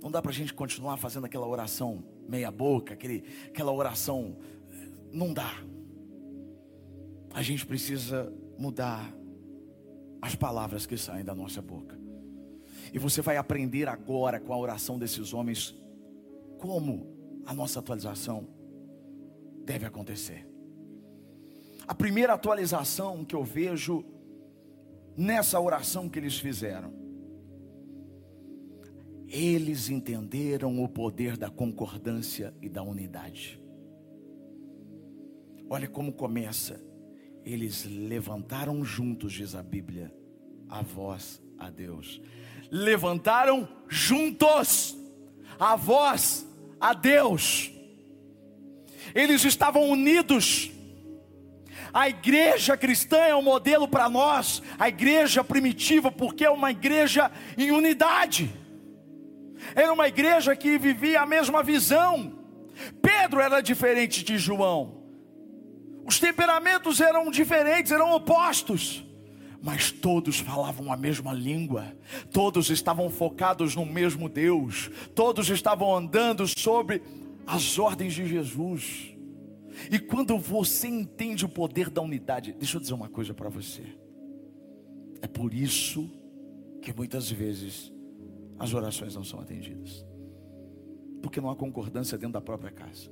Não 0.01 0.13
dá 0.13 0.23
para 0.23 0.31
a 0.31 0.35
gente 0.35 0.55
continuar 0.55 0.97
fazendo 0.97 1.27
aquela 1.27 1.49
oração 1.49 2.05
meia 2.29 2.53
boca, 2.53 2.95
aquele, 2.95 3.25
aquela 3.49 3.73
oração. 3.73 4.37
Não 5.13 5.35
dá. 5.35 5.61
A 7.35 7.43
gente 7.43 7.67
precisa 7.67 8.33
mudar 8.59 9.13
as 10.21 10.35
palavras 10.35 10.87
que 10.87 10.97
saem 10.97 11.25
da 11.25 11.35
nossa 11.35 11.61
boca. 11.61 11.99
E 12.93 12.99
você 12.99 13.21
vai 13.21 13.37
aprender 13.37 13.89
agora 13.89 14.39
com 14.39 14.53
a 14.53 14.59
oração 14.59 14.99
desses 14.99 15.33
homens 15.35 15.75
como 16.59 17.43
a 17.45 17.53
nossa 17.53 17.81
atualização 17.81 18.47
deve 19.65 19.85
acontecer. 19.85 20.47
A 21.87 21.95
primeira 21.95 22.35
atualização 22.35 23.25
que 23.25 23.35
eu 23.35 23.43
vejo 23.43 24.05
nessa 25.17 25.61
oração 25.61 26.09
que 26.09 26.19
eles 26.19 26.39
fizeram, 26.39 26.93
eles 29.29 29.89
entenderam 29.89 30.83
o 30.83 30.89
poder 30.89 31.37
da 31.37 31.51
concordância 31.51 32.55
e 32.61 32.69
da 32.69 32.83
unidade. 32.83 33.61
Olha 35.69 35.89
como 35.89 36.13
começa 36.13 36.81
eles 37.45 37.85
levantaram 37.85 38.85
juntos, 38.85 39.33
diz 39.33 39.55
a 39.55 39.63
Bíblia, 39.63 40.13
a 40.69 40.83
voz 40.83 41.43
a 41.59 41.71
Deus. 41.71 42.21
Levantaram 42.71 43.69
juntos 43.89 44.97
a 45.59 45.77
voz 45.77 46.47
a 46.81 46.95
Deus. 46.95 47.71
Eles 49.15 49.45
estavam 49.45 49.89
unidos. 49.89 50.71
A 51.93 52.09
igreja 52.09 52.77
cristã 52.77 53.19
é 53.19 53.37
um 53.37 53.43
modelo 53.43 53.87
para 53.87 54.09
nós, 54.09 54.63
a 54.79 54.89
igreja 54.89 55.45
primitiva, 55.45 56.11
porque 56.11 56.45
é 56.45 56.51
uma 56.51 56.71
igreja 56.71 57.31
em 57.59 57.71
unidade. 57.71 58.51
Era 59.75 59.93
uma 59.93 60.09
igreja 60.09 60.57
que 60.57 60.79
vivia 60.79 61.21
a 61.21 61.27
mesma 61.27 61.63
visão. 61.63 62.39
Pedro 63.03 63.41
era 63.41 63.61
diferente 63.61 64.25
de 64.25 64.39
João. 64.39 65.02
Os 66.05 66.19
temperamentos 66.19 67.01
eram 67.01 67.31
diferentes, 67.31 67.93
eram 67.93 68.13
opostos, 68.13 69.05
mas 69.63 69.93
todos 69.93 70.41
falavam 70.41 70.93
a 70.93 70.97
mesma 70.97 71.33
língua, 71.33 71.97
todos 72.33 72.71
estavam 72.71 73.09
focados 73.09 73.77
no 73.77 73.87
mesmo 73.87 74.29
Deus, 74.29 74.91
todos 75.15 75.49
estavam 75.49 75.95
andando 75.95 76.47
sobre 76.49 77.03
as 77.47 77.79
ordens 77.79 78.15
de 78.15 78.27
Jesus. 78.27 79.15
E 79.91 79.99
quando 79.99 80.37
você 80.39 80.89
entende 80.89 81.45
o 81.45 81.49
poder 81.49 81.89
da 81.89 82.03
unidade, 82.03 82.53
deixa 82.53 82.77
eu 82.77 82.81
dizer 82.81 82.95
uma 82.95 83.09
coisa 83.09 83.33
para 83.33 83.49
você. 83.49 83.83
É 85.21 85.29
por 85.29 85.55
isso 85.55 86.11
que 86.83 86.93
muitas 86.93 87.31
vezes 87.31 87.93
as 88.59 88.75
orações 88.75 89.15
não 89.15 89.25
são 89.25 89.41
atendidas. 89.41 90.05
Porque 91.23 91.41
não 91.41 91.51
há 91.51 91.57
concordância 91.57 92.19
dentro 92.19 92.35
da 92.35 92.41
própria 92.41 92.73
casa. 92.73 93.11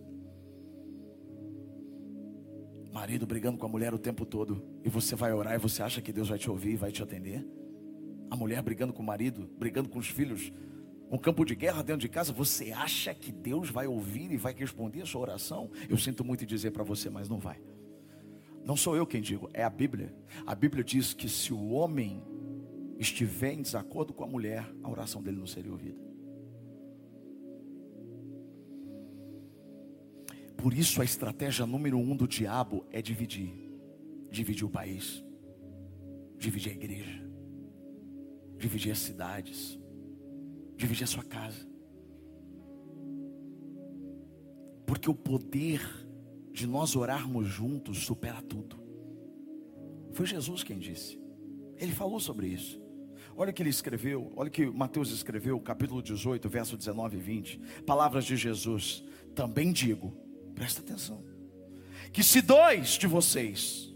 Marido 3.00 3.26
brigando 3.26 3.56
com 3.56 3.64
a 3.64 3.68
mulher 3.68 3.94
o 3.94 3.98
tempo 3.98 4.26
todo. 4.26 4.62
E 4.84 4.90
você 4.90 5.16
vai 5.16 5.32
orar 5.32 5.54
e 5.54 5.58
você 5.58 5.82
acha 5.82 6.02
que 6.02 6.12
Deus 6.12 6.28
vai 6.28 6.38
te 6.38 6.50
ouvir 6.50 6.72
e 6.72 6.76
vai 6.76 6.92
te 6.92 7.02
atender? 7.02 7.42
A 8.30 8.36
mulher 8.36 8.60
brigando 8.60 8.92
com 8.92 9.02
o 9.02 9.06
marido, 9.06 9.48
brigando 9.58 9.88
com 9.88 9.98
os 9.98 10.08
filhos. 10.08 10.52
Um 11.10 11.16
campo 11.16 11.42
de 11.46 11.54
guerra 11.54 11.82
dentro 11.82 12.02
de 12.02 12.10
casa. 12.10 12.30
Você 12.34 12.72
acha 12.72 13.14
que 13.14 13.32
Deus 13.32 13.70
vai 13.70 13.86
ouvir 13.86 14.30
e 14.30 14.36
vai 14.36 14.52
responder 14.52 15.00
a 15.00 15.06
sua 15.06 15.22
oração? 15.22 15.70
Eu 15.88 15.96
sinto 15.96 16.22
muito 16.22 16.44
dizer 16.44 16.72
para 16.72 16.84
você, 16.84 17.08
mas 17.08 17.26
não 17.26 17.38
vai. 17.38 17.58
Não 18.66 18.76
sou 18.76 18.94
eu 18.94 19.06
quem 19.06 19.22
digo, 19.22 19.48
é 19.54 19.64
a 19.64 19.70
Bíblia. 19.70 20.14
A 20.46 20.54
Bíblia 20.54 20.84
diz 20.84 21.14
que 21.14 21.26
se 21.26 21.54
o 21.54 21.70
homem 21.70 22.22
estiver 22.98 23.54
em 23.54 23.62
desacordo 23.62 24.12
com 24.12 24.24
a 24.24 24.28
mulher, 24.28 24.70
a 24.82 24.90
oração 24.90 25.22
dele 25.22 25.38
não 25.38 25.46
seria 25.46 25.72
ouvida. 25.72 26.09
Por 30.60 30.74
isso 30.74 31.00
a 31.00 31.04
estratégia 31.04 31.64
número 31.64 31.96
um 31.96 32.14
do 32.14 32.28
diabo 32.28 32.84
é 32.92 33.00
dividir. 33.00 33.50
Dividir 34.30 34.64
o 34.64 34.70
país, 34.70 35.24
dividir 36.38 36.70
a 36.70 36.74
igreja, 36.74 37.28
dividir 38.56 38.92
as 38.92 38.98
cidades, 38.98 39.78
dividir 40.76 41.02
a 41.02 41.06
sua 41.06 41.24
casa. 41.24 41.66
Porque 44.86 45.10
o 45.10 45.14
poder 45.14 45.80
de 46.52 46.66
nós 46.66 46.94
orarmos 46.94 47.48
juntos 47.48 48.04
supera 48.04 48.40
tudo. 48.42 48.78
Foi 50.12 50.26
Jesus 50.26 50.62
quem 50.62 50.78
disse. 50.78 51.18
Ele 51.76 51.92
falou 51.92 52.20
sobre 52.20 52.46
isso. 52.46 52.80
Olha 53.34 53.50
o 53.50 53.54
que 53.54 53.62
ele 53.62 53.70
escreveu, 53.70 54.30
olha 54.36 54.48
o 54.48 54.52
que 54.52 54.66
Mateus 54.66 55.10
escreveu, 55.10 55.58
capítulo 55.58 56.02
18, 56.02 56.48
verso 56.48 56.76
19 56.76 57.16
e 57.16 57.20
20. 57.20 57.60
Palavras 57.86 58.24
de 58.26 58.36
Jesus. 58.36 59.02
Também 59.34 59.72
digo 59.72 60.29
Presta 60.60 60.82
atenção. 60.82 61.24
Que 62.12 62.22
se 62.22 62.42
dois 62.42 62.98
de 62.98 63.06
vocês 63.06 63.90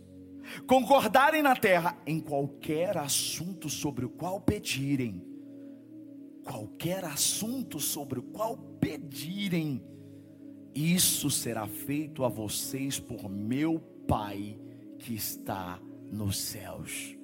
concordarem 0.67 1.43
na 1.43 1.55
terra 1.55 1.95
em 2.07 2.19
qualquer 2.19 2.97
assunto 2.97 3.69
sobre 3.69 4.07
o 4.07 4.09
qual 4.09 4.41
pedirem, 4.41 5.23
qualquer 6.43 7.05
assunto 7.05 7.79
sobre 7.79 8.19
o 8.19 8.23
qual 8.23 8.57
pedirem, 8.81 9.85
isso 10.75 11.31
será 11.31 11.69
feito 11.69 12.25
a 12.25 12.31
vocês 12.31 12.99
por 12.99 13.29
meu 13.29 13.79
Pai 14.09 14.59
que 14.99 15.15
está 15.15 15.79
nos 16.11 16.39
céus. 16.39 17.15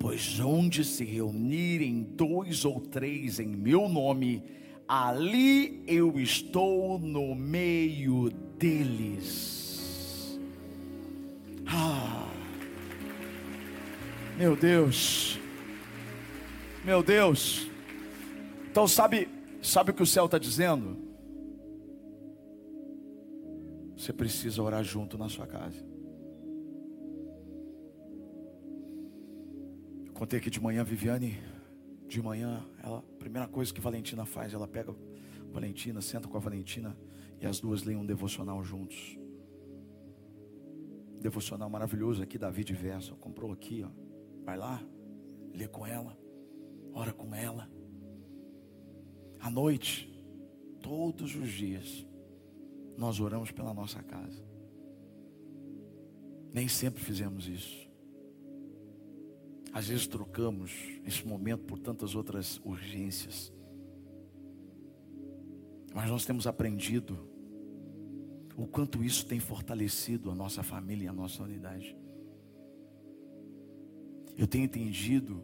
Pois 0.00 0.40
onde 0.40 0.86
se 0.86 1.04
reunirem 1.04 2.02
dois 2.02 2.64
ou 2.64 2.80
três 2.80 3.38
em 3.38 3.46
meu 3.46 3.90
nome, 3.90 4.42
ali 4.88 5.82
eu 5.86 6.18
estou 6.18 6.98
no 6.98 7.34
meio 7.34 8.30
deles. 8.58 10.38
Ah, 11.66 12.28
meu 14.36 14.54
Deus, 14.54 15.38
meu 16.84 17.02
Deus. 17.02 17.70
Então 18.70 18.86
sabe, 18.86 19.28
sabe 19.62 19.90
o 19.90 19.94
que 19.94 20.02
o 20.02 20.06
céu 20.06 20.26
está 20.26 20.38
dizendo? 20.38 20.96
Você 23.96 24.12
precisa 24.12 24.62
orar 24.62 24.84
junto 24.84 25.16
na 25.16 25.28
sua 25.28 25.46
casa. 25.46 25.82
Contei 30.12 30.38
aqui 30.38 30.50
de 30.50 30.60
manhã, 30.60 30.84
Viviane, 30.84 31.38
de 32.14 32.22
manhã, 32.22 32.64
ela, 32.82 32.98
a 32.98 33.18
primeira 33.18 33.48
coisa 33.48 33.74
que 33.74 33.80
Valentina 33.80 34.24
faz, 34.24 34.54
ela 34.54 34.68
pega 34.68 34.94
Valentina, 35.50 36.00
senta 36.00 36.28
com 36.28 36.36
a 36.36 36.40
Valentina 36.40 36.96
e 37.40 37.46
as 37.46 37.60
duas 37.60 37.82
leem 37.82 37.98
um 37.98 38.06
devocional 38.06 38.62
juntos. 38.62 39.18
Devocional 41.20 41.68
maravilhoso 41.68 42.22
aqui, 42.22 42.38
Davi 42.38 42.62
de 42.62 42.72
Verso. 42.72 43.16
Comprou 43.16 43.50
aqui, 43.50 43.82
ó. 43.82 43.90
Vai 44.44 44.56
lá, 44.56 44.80
lê 45.52 45.66
com 45.66 45.84
ela, 45.84 46.16
ora 46.92 47.12
com 47.12 47.34
ela. 47.34 47.68
À 49.40 49.50
noite, 49.50 50.08
todos 50.80 51.34
os 51.34 51.50
dias, 51.50 52.06
nós 52.96 53.18
oramos 53.18 53.50
pela 53.50 53.74
nossa 53.74 54.02
casa. 54.02 54.44
Nem 56.52 56.68
sempre 56.68 57.02
fizemos 57.02 57.48
isso. 57.48 57.90
Às 59.74 59.88
vezes 59.88 60.06
trocamos 60.06 60.70
esse 61.04 61.26
momento 61.26 61.64
por 61.64 61.80
tantas 61.80 62.14
outras 62.14 62.60
urgências. 62.64 63.52
Mas 65.92 66.08
nós 66.08 66.24
temos 66.24 66.46
aprendido 66.46 67.28
o 68.56 68.68
quanto 68.68 69.02
isso 69.02 69.26
tem 69.26 69.40
fortalecido 69.40 70.30
a 70.30 70.34
nossa 70.34 70.62
família 70.62 71.06
e 71.06 71.08
a 71.08 71.12
nossa 71.12 71.42
unidade. 71.42 71.96
Eu 74.38 74.46
tenho 74.46 74.64
entendido 74.64 75.42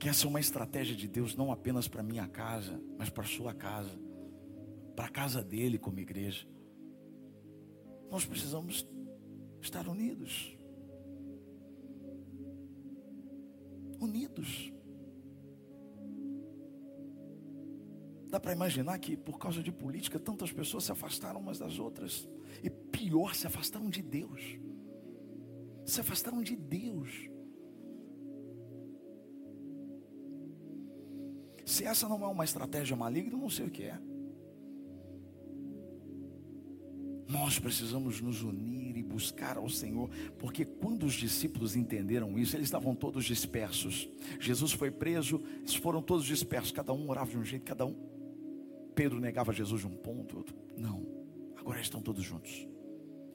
que 0.00 0.08
essa 0.08 0.26
é 0.26 0.28
uma 0.28 0.40
estratégia 0.40 0.96
de 0.96 1.06
Deus 1.06 1.36
não 1.36 1.52
apenas 1.52 1.86
para 1.86 2.02
minha 2.02 2.26
casa, 2.26 2.82
mas 2.98 3.10
para 3.10 3.22
sua 3.22 3.54
casa, 3.54 3.96
para 4.96 5.04
a 5.04 5.08
casa 5.08 5.40
dele 5.40 5.78
como 5.78 6.00
igreja. 6.00 6.48
Nós 8.10 8.26
precisamos 8.26 8.84
estar 9.60 9.86
unidos. 9.86 10.58
Unidos. 14.04 14.72
Dá 18.28 18.40
para 18.40 18.52
imaginar 18.52 18.98
que 18.98 19.16
por 19.16 19.38
causa 19.38 19.62
de 19.62 19.70
política 19.70 20.18
tantas 20.18 20.52
pessoas 20.52 20.84
se 20.84 20.92
afastaram 20.92 21.40
umas 21.40 21.58
das 21.58 21.78
outras. 21.78 22.28
E 22.62 22.70
pior, 22.70 23.34
se 23.34 23.46
afastaram 23.46 23.88
de 23.88 24.02
Deus. 24.02 24.58
Se 25.86 26.00
afastaram 26.00 26.42
de 26.42 26.56
Deus. 26.56 27.30
Se 31.64 31.84
essa 31.84 32.08
não 32.08 32.22
é 32.24 32.28
uma 32.28 32.44
estratégia 32.44 32.96
maligna, 32.96 33.36
não 33.36 33.48
sei 33.48 33.66
o 33.66 33.70
que 33.70 33.84
é. 33.84 33.98
Nós 37.34 37.58
precisamos 37.58 38.20
nos 38.20 38.42
unir 38.42 38.96
e 38.96 39.02
buscar 39.02 39.56
ao 39.56 39.68
Senhor, 39.68 40.08
porque 40.38 40.64
quando 40.64 41.04
os 41.04 41.14
discípulos 41.14 41.74
entenderam 41.74 42.38
isso, 42.38 42.56
eles 42.56 42.68
estavam 42.68 42.94
todos 42.94 43.24
dispersos. 43.24 44.08
Jesus 44.38 44.70
foi 44.70 44.88
preso, 44.92 45.42
eles 45.58 45.74
foram 45.74 46.00
todos 46.00 46.24
dispersos, 46.24 46.70
cada 46.70 46.92
um 46.92 47.10
orava 47.10 47.28
de 47.32 47.36
um 47.36 47.44
jeito, 47.44 47.64
cada 47.64 47.84
um. 47.84 47.96
Pedro 48.94 49.18
negava 49.18 49.52
Jesus 49.52 49.80
de 49.80 49.88
um 49.88 49.96
ponto, 49.96 50.36
outro. 50.36 50.54
Não, 50.76 51.04
agora 51.56 51.80
estão 51.80 52.00
todos 52.00 52.22
juntos. 52.22 52.68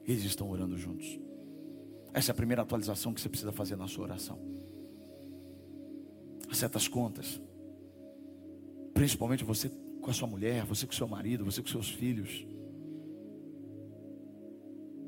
Eles 0.06 0.24
estão 0.24 0.48
orando 0.48 0.78
juntos. 0.78 1.20
Essa 2.14 2.30
é 2.30 2.32
a 2.32 2.36
primeira 2.36 2.62
atualização 2.62 3.12
que 3.12 3.20
você 3.20 3.28
precisa 3.28 3.52
fazer 3.52 3.76
na 3.76 3.86
sua 3.86 4.04
oração. 4.04 4.40
Acerta 6.50 6.78
as 6.78 6.88
contas. 6.88 7.38
Principalmente 8.94 9.44
você 9.44 9.70
com 10.00 10.10
a 10.10 10.14
sua 10.14 10.26
mulher, 10.26 10.64
você 10.64 10.86
com 10.86 10.92
o 10.94 10.96
seu 10.96 11.06
marido, 11.06 11.44
você 11.44 11.60
com 11.60 11.68
seus 11.68 11.90
filhos. 11.90 12.46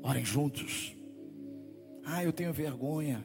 Orem 0.03 0.25
juntos. 0.25 0.93
Ah, 2.03 2.21
eu 2.21 2.33
tenho 2.33 2.51
vergonha. 2.51 3.23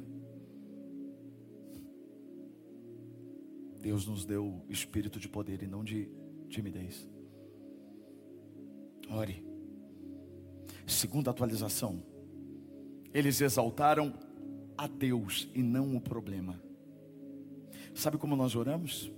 Deus 3.80 4.06
nos 4.06 4.24
deu 4.24 4.64
espírito 4.68 5.18
de 5.18 5.28
poder 5.28 5.60
e 5.60 5.66
não 5.66 5.82
de 5.82 6.08
timidez. 6.48 7.08
Ore. 9.10 9.44
Segunda 10.86 11.32
atualização. 11.32 12.00
Eles 13.12 13.40
exaltaram 13.40 14.14
a 14.76 14.86
Deus 14.86 15.50
e 15.56 15.62
não 15.64 15.96
o 15.96 16.00
problema. 16.00 16.62
Sabe 17.92 18.18
como 18.18 18.36
nós 18.36 18.54
oramos? 18.54 19.10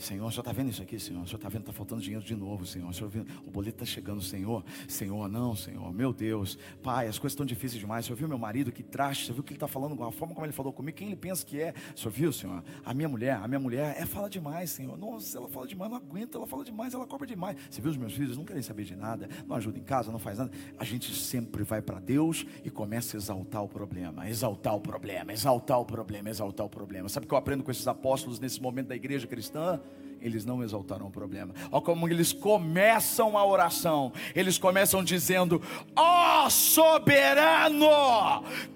Senhor, 0.00 0.26
o 0.26 0.30
senhor 0.30 0.40
está 0.40 0.52
vendo 0.52 0.70
isso 0.70 0.82
aqui, 0.82 0.98
Senhor? 0.98 1.22
O 1.22 1.26
senhor 1.26 1.36
está 1.36 1.48
vendo, 1.50 1.60
está 1.60 1.72
faltando 1.74 2.00
dinheiro 2.00 2.24
de 2.24 2.34
novo, 2.34 2.64
Senhor. 2.64 2.88
O, 2.88 2.92
senhor 2.92 3.12
o 3.46 3.50
boleto 3.50 3.82
está 3.82 3.84
chegando, 3.84 4.22
Senhor. 4.22 4.64
Senhor, 4.88 5.28
não, 5.28 5.54
Senhor. 5.54 5.92
Meu 5.92 6.10
Deus. 6.10 6.58
Pai, 6.82 7.06
as 7.06 7.18
coisas 7.18 7.34
estão 7.34 7.44
difíceis 7.44 7.78
demais. 7.78 8.06
O 8.06 8.08
senhor 8.08 8.16
viu 8.16 8.26
meu 8.26 8.38
marido 8.38 8.72
que 8.72 8.82
traste? 8.82 9.26
Você 9.26 9.32
viu 9.34 9.42
que 9.42 9.50
ele 9.50 9.56
está 9.56 9.68
falando, 9.68 10.02
a 10.02 10.10
forma 10.10 10.34
como 10.34 10.46
ele 10.46 10.54
falou 10.54 10.72
comigo? 10.72 10.96
Quem 10.96 11.08
ele 11.08 11.16
pensa 11.16 11.44
que 11.44 11.60
é? 11.60 11.74
O 11.94 11.98
senhor 11.98 12.10
viu, 12.10 12.32
Senhor? 12.32 12.64
A 12.82 12.94
minha 12.94 13.10
mulher, 13.10 13.36
a 13.36 13.46
minha 13.46 13.60
mulher, 13.60 13.94
é 13.98 14.06
fala 14.06 14.30
demais, 14.30 14.70
Senhor. 14.70 14.96
Nossa, 14.96 15.36
ela 15.36 15.48
fala 15.48 15.66
demais, 15.66 15.90
não 15.90 15.98
aguenta, 15.98 16.38
ela 16.38 16.46
fala 16.46 16.64
demais, 16.64 16.94
ela 16.94 17.06
cobra 17.06 17.26
demais. 17.26 17.58
Você 17.68 17.82
viu 17.82 17.90
os 17.90 17.96
meus 17.98 18.14
filhos? 18.14 18.38
Não 18.38 18.44
querem 18.44 18.62
saber 18.62 18.84
de 18.84 18.96
nada, 18.96 19.28
não 19.46 19.54
ajuda 19.54 19.78
em 19.78 19.82
casa, 19.82 20.10
não 20.10 20.18
faz 20.18 20.38
nada. 20.38 20.50
A 20.78 20.84
gente 20.84 21.14
sempre 21.14 21.62
vai 21.62 21.82
para 21.82 22.00
Deus 22.00 22.46
e 22.64 22.70
começa 22.70 23.16
a 23.16 23.18
exaltar 23.18 23.62
o 23.62 23.68
problema, 23.68 24.26
exaltar 24.30 24.74
o 24.74 24.80
problema, 24.80 25.30
exaltar 25.30 25.78
o 25.78 25.84
problema, 25.84 26.30
exaltar 26.30 26.64
o 26.64 26.70
problema. 26.70 27.06
Sabe 27.10 27.26
o 27.26 27.28
que 27.28 27.34
eu 27.34 27.38
aprendo 27.38 27.62
com 27.62 27.70
esses 27.70 27.86
apóstolos 27.86 28.40
nesse 28.40 28.62
momento 28.62 28.88
da 28.88 28.96
igreja 28.96 29.26
cristã? 29.26 29.78
Eles 30.20 30.44
não 30.44 30.62
exaltaram 30.62 31.06
o 31.06 31.10
problema. 31.10 31.54
Olha 31.72 31.82
como 31.82 32.06
eles 32.06 32.32
começam 32.32 33.38
a 33.38 33.44
oração. 33.44 34.12
Eles 34.34 34.58
começam 34.58 35.02
dizendo: 35.02 35.62
Ó 35.96 36.44
oh, 36.44 36.50
soberano, 36.50 37.86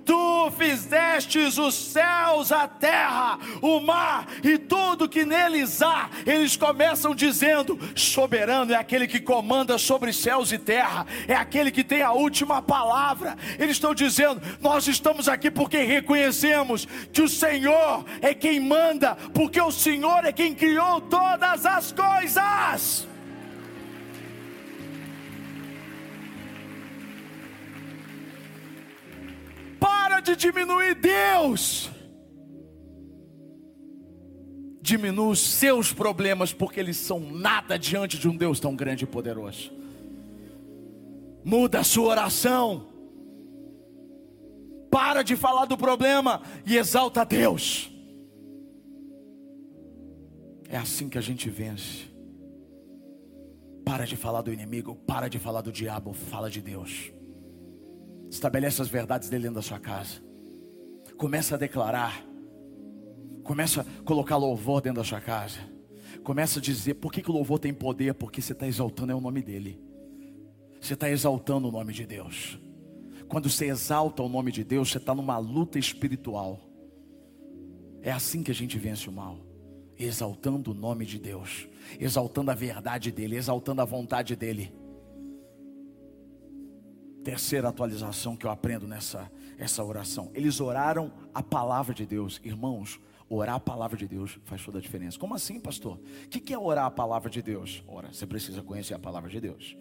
tu 0.05 0.24
fizestes 0.51 1.59
os 1.59 1.75
céus, 1.75 2.53
a 2.53 2.69
terra, 2.69 3.39
o 3.61 3.81
mar 3.81 4.27
e 4.43 4.59
tudo 4.59 5.09
que 5.09 5.25
neles 5.25 5.83
há. 5.83 6.11
Eles 6.27 6.57
começam 6.57 7.15
dizendo: 7.15 7.79
soberano 7.95 8.73
é 8.73 8.77
aquele 8.77 9.07
que 9.07 9.21
comanda 9.21 9.79
sobre 9.79 10.13
céus 10.13 10.53
e 10.53 10.59
terra, 10.59 11.07
é 11.27 11.35
aquele 11.35 11.71
que 11.71 11.85
tem 11.85 12.03
a 12.03 12.13
última 12.13 12.61
palavra. 12.61 13.37
Eles 13.59 13.77
estão 13.77 13.95
dizendo: 13.95 14.41
nós 14.61 14.87
estamos 14.87 15.29
aqui 15.29 15.51
porque 15.51 15.79
reconhecemos 15.79 16.87
que 17.13 17.23
o 17.23 17.29
Senhor 17.29 18.05
é 18.21 18.35
quem 18.35 18.61
manda, 18.61 19.17
porque 19.33 19.61
o 19.61 19.73
Senhor 19.73 20.25
é 20.25 20.33
quem 20.33 20.55
criou 20.55 21.01
todas 21.01 21.67
as 21.67 21.93
coisas. 21.93 23.14
Para 30.15 30.21
de 30.21 30.37
diminuir 30.37 30.95
Deus. 30.95 31.91
Diminua 34.81 35.31
os 35.31 35.41
seus 35.41 35.93
problemas, 35.93 36.53
porque 36.53 36.79
eles 36.79 36.99
são 36.99 37.19
nada 37.19 37.77
diante 37.77 38.17
de 38.17 38.29
um 38.29 38.37
Deus 38.37 38.61
tão 38.61 38.77
grande 38.77 39.03
e 39.03 39.07
poderoso. 39.09 39.73
Muda 41.45 41.81
a 41.81 41.85
sua 41.85 42.11
oração. 42.11 42.87
Para 44.89 45.23
de 45.25 45.35
falar 45.35 45.65
do 45.65 45.77
problema 45.77 46.43
e 46.65 46.77
exalta 46.77 47.23
a 47.23 47.25
Deus. 47.25 47.91
É 50.69 50.77
assim 50.77 51.09
que 51.09 51.19
a 51.19 51.23
gente 51.23 51.51
vence. 51.51 52.05
Para 53.85 54.05
de 54.05 54.15
falar 54.15 54.43
do 54.43 54.53
inimigo, 54.53 54.95
para 54.95 55.27
de 55.27 55.41
falar 55.41 55.63
do 55.63 55.73
diabo, 55.73 56.13
fala 56.13 56.49
de 56.49 56.63
Deus. 56.63 57.13
Estabelece 58.31 58.83
as 58.83 58.89
verdades 58.89 59.29
dele 59.29 59.45
dentro 59.45 59.57
da 59.57 59.63
sua 59.63 59.79
casa. 59.79 60.23
Começa 61.17 61.55
a 61.55 61.59
declarar. 61.59 62.25
Começa 63.43 63.83
a 63.83 64.03
colocar 64.03 64.37
louvor 64.37 64.81
dentro 64.81 65.03
da 65.03 65.05
sua 65.05 65.21
casa. 65.21 65.59
Começa 66.23 66.59
a 66.59 66.63
dizer 66.63 66.95
por 66.95 67.13
que, 67.13 67.23
que 67.23 67.31
o 67.31 67.35
louvor 67.35 67.59
tem 67.59 67.73
poder, 67.73 68.15
porque 68.15 68.41
você 68.41 68.53
está 68.53 68.67
exaltando 68.67 69.13
é 69.13 69.15
o 69.15 69.21
nome 69.21 69.43
dele. 69.43 69.81
Você 70.81 70.95
está 70.95 71.09
exaltando 71.09 71.69
o 71.69 71.73
nome 71.73 71.93
de 71.93 72.07
Deus. 72.07 72.59
Quando 73.29 73.49
você 73.49 73.67
exalta 73.67 74.23
o 74.23 74.29
nome 74.29 74.53
de 74.53 74.63
Deus, 74.65 74.91
você 74.91 74.99
está 74.99 75.15
numa 75.15 75.39
luta 75.39 75.79
espiritual. 75.79 76.61
É 78.03 78.13
assim 78.13 78.43
que 78.43 78.51
a 78.51 78.55
gente 78.55 78.79
vence 78.79 79.09
o 79.09 79.13
mal, 79.13 79.39
exaltando 79.99 80.73
o 80.73 80.75
nome 80.75 81.07
de 81.07 81.19
Deus, 81.19 81.67
exaltando 81.99 82.51
a 82.51 82.55
verdade 82.55 83.11
dEle, 83.11 83.37
exaltando 83.37 83.81
a 83.81 83.85
vontade 83.85 84.37
dEle. 84.37 84.73
Terceira 87.25 87.69
atualização 87.69 88.37
que 88.37 88.47
eu 88.47 88.51
aprendo 88.51 88.87
nessa 88.87 89.31
essa 89.59 89.83
oração. 89.85 90.31
Eles 90.35 90.61
oraram 90.61 91.13
a 91.33 91.43
palavra 91.43 91.95
de 91.95 92.07
Deus, 92.07 92.41
irmãos. 92.45 93.01
Orar 93.29 93.57
a 93.57 93.61
palavra 93.61 93.97
de 93.97 94.07
Deus 94.07 94.39
faz 94.45 94.63
toda 94.63 94.79
a 94.79 94.81
diferença. 94.81 95.19
Como 95.19 95.35
assim, 95.35 95.59
pastor? 95.59 95.99
O 96.27 96.29
que 96.29 96.53
é 96.53 96.59
orar 96.59 96.85
a 96.85 96.91
palavra 96.91 97.31
de 97.31 97.41
Deus? 97.41 97.83
Ora, 97.89 98.13
você 98.13 98.27
precisa 98.27 98.63
conhecer 98.63 98.95
a 98.95 98.99
palavra 98.99 99.31
de 99.31 99.41
Deus. 99.41 99.77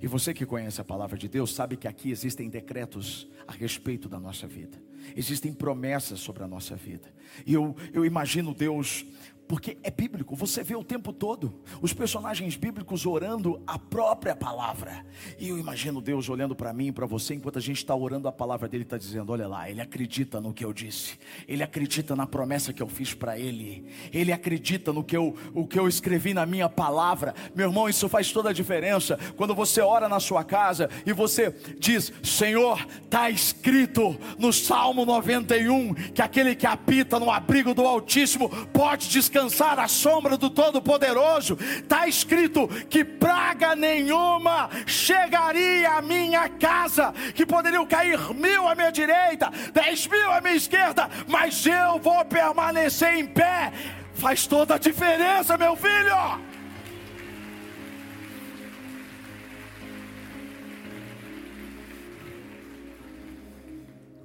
E 0.00 0.06
você 0.06 0.34
que 0.34 0.44
conhece 0.44 0.80
a 0.80 0.84
palavra 0.84 1.16
de 1.16 1.28
Deus, 1.28 1.54
sabe 1.54 1.76
que 1.76 1.88
aqui 1.88 2.10
existem 2.10 2.50
decretos 2.50 3.26
a 3.46 3.52
respeito 3.52 4.08
da 4.08 4.18
nossa 4.18 4.46
vida, 4.46 4.82
existem 5.16 5.54
promessas 5.54 6.20
sobre 6.20 6.42
a 6.42 6.48
nossa 6.48 6.74
vida. 6.74 7.08
E 7.46 7.54
eu, 7.54 7.74
eu 7.94 8.04
imagino 8.04 8.52
Deus 8.52 9.06
porque 9.48 9.78
é 9.82 9.90
bíblico, 9.90 10.34
você 10.34 10.62
vê 10.62 10.74
o 10.74 10.82
tempo 10.82 11.12
todo 11.12 11.54
os 11.80 11.92
personagens 11.92 12.56
bíblicos 12.56 13.06
orando 13.06 13.62
a 13.66 13.78
própria 13.78 14.34
palavra. 14.34 15.04
E 15.38 15.48
eu 15.48 15.58
imagino 15.58 16.00
Deus 16.00 16.28
olhando 16.28 16.54
para 16.54 16.72
mim 16.72 16.88
e 16.88 16.92
para 16.92 17.06
você, 17.06 17.34
enquanto 17.34 17.58
a 17.58 17.62
gente 17.62 17.78
está 17.78 17.94
orando 17.94 18.28
a 18.28 18.32
palavra 18.32 18.68
dele, 18.68 18.82
está 18.82 18.98
dizendo: 18.98 19.32
Olha 19.32 19.46
lá, 19.46 19.70
ele 19.70 19.80
acredita 19.80 20.40
no 20.40 20.52
que 20.52 20.64
eu 20.64 20.72
disse, 20.72 21.18
ele 21.46 21.62
acredita 21.62 22.16
na 22.16 22.26
promessa 22.26 22.72
que 22.72 22.82
eu 22.82 22.88
fiz 22.88 23.14
para 23.14 23.38
ele, 23.38 23.86
ele 24.12 24.32
acredita 24.32 24.92
no 24.92 25.04
que 25.04 25.16
eu, 25.16 25.34
o 25.54 25.66
que 25.66 25.78
eu 25.78 25.86
escrevi 25.86 26.34
na 26.34 26.44
minha 26.44 26.68
palavra. 26.68 27.34
Meu 27.54 27.68
irmão, 27.68 27.88
isso 27.88 28.08
faz 28.08 28.32
toda 28.32 28.50
a 28.50 28.52
diferença. 28.52 29.18
Quando 29.36 29.54
você 29.54 29.80
ora 29.80 30.08
na 30.08 30.18
sua 30.18 30.44
casa 30.44 30.90
e 31.04 31.12
você 31.12 31.54
diz: 31.78 32.12
Senhor, 32.22 32.84
está 33.04 33.30
escrito 33.30 34.18
no 34.38 34.52
Salmo 34.52 35.04
91 35.04 35.94
que 35.94 36.22
aquele 36.22 36.54
que 36.54 36.66
habita 36.66 37.20
no 37.20 37.30
abrigo 37.30 37.74
do 37.74 37.86
Altíssimo 37.86 38.48
pode 38.72 39.08
descansar 39.08 39.35
descansar 39.36 39.78
à 39.78 39.86
sombra 39.86 40.38
do 40.38 40.48
Todo-Poderoso, 40.48 41.58
está 41.60 42.08
escrito 42.08 42.66
que 42.88 43.04
praga 43.04 43.76
nenhuma 43.76 44.70
chegaria 44.86 45.92
à 45.92 46.02
minha 46.02 46.48
casa, 46.48 47.12
que 47.34 47.44
poderiam 47.44 47.86
cair 47.86 48.18
mil 48.34 48.66
à 48.66 48.74
minha 48.74 48.90
direita, 48.90 49.52
dez 49.74 50.06
mil 50.06 50.30
à 50.30 50.40
minha 50.40 50.54
esquerda, 50.54 51.10
mas 51.28 51.66
eu 51.66 51.98
vou 51.98 52.24
permanecer 52.24 53.14
em 53.14 53.26
pé. 53.26 53.72
Faz 54.14 54.46
toda 54.46 54.76
a 54.76 54.78
diferença, 54.78 55.58
meu 55.58 55.76
filho. 55.76 56.46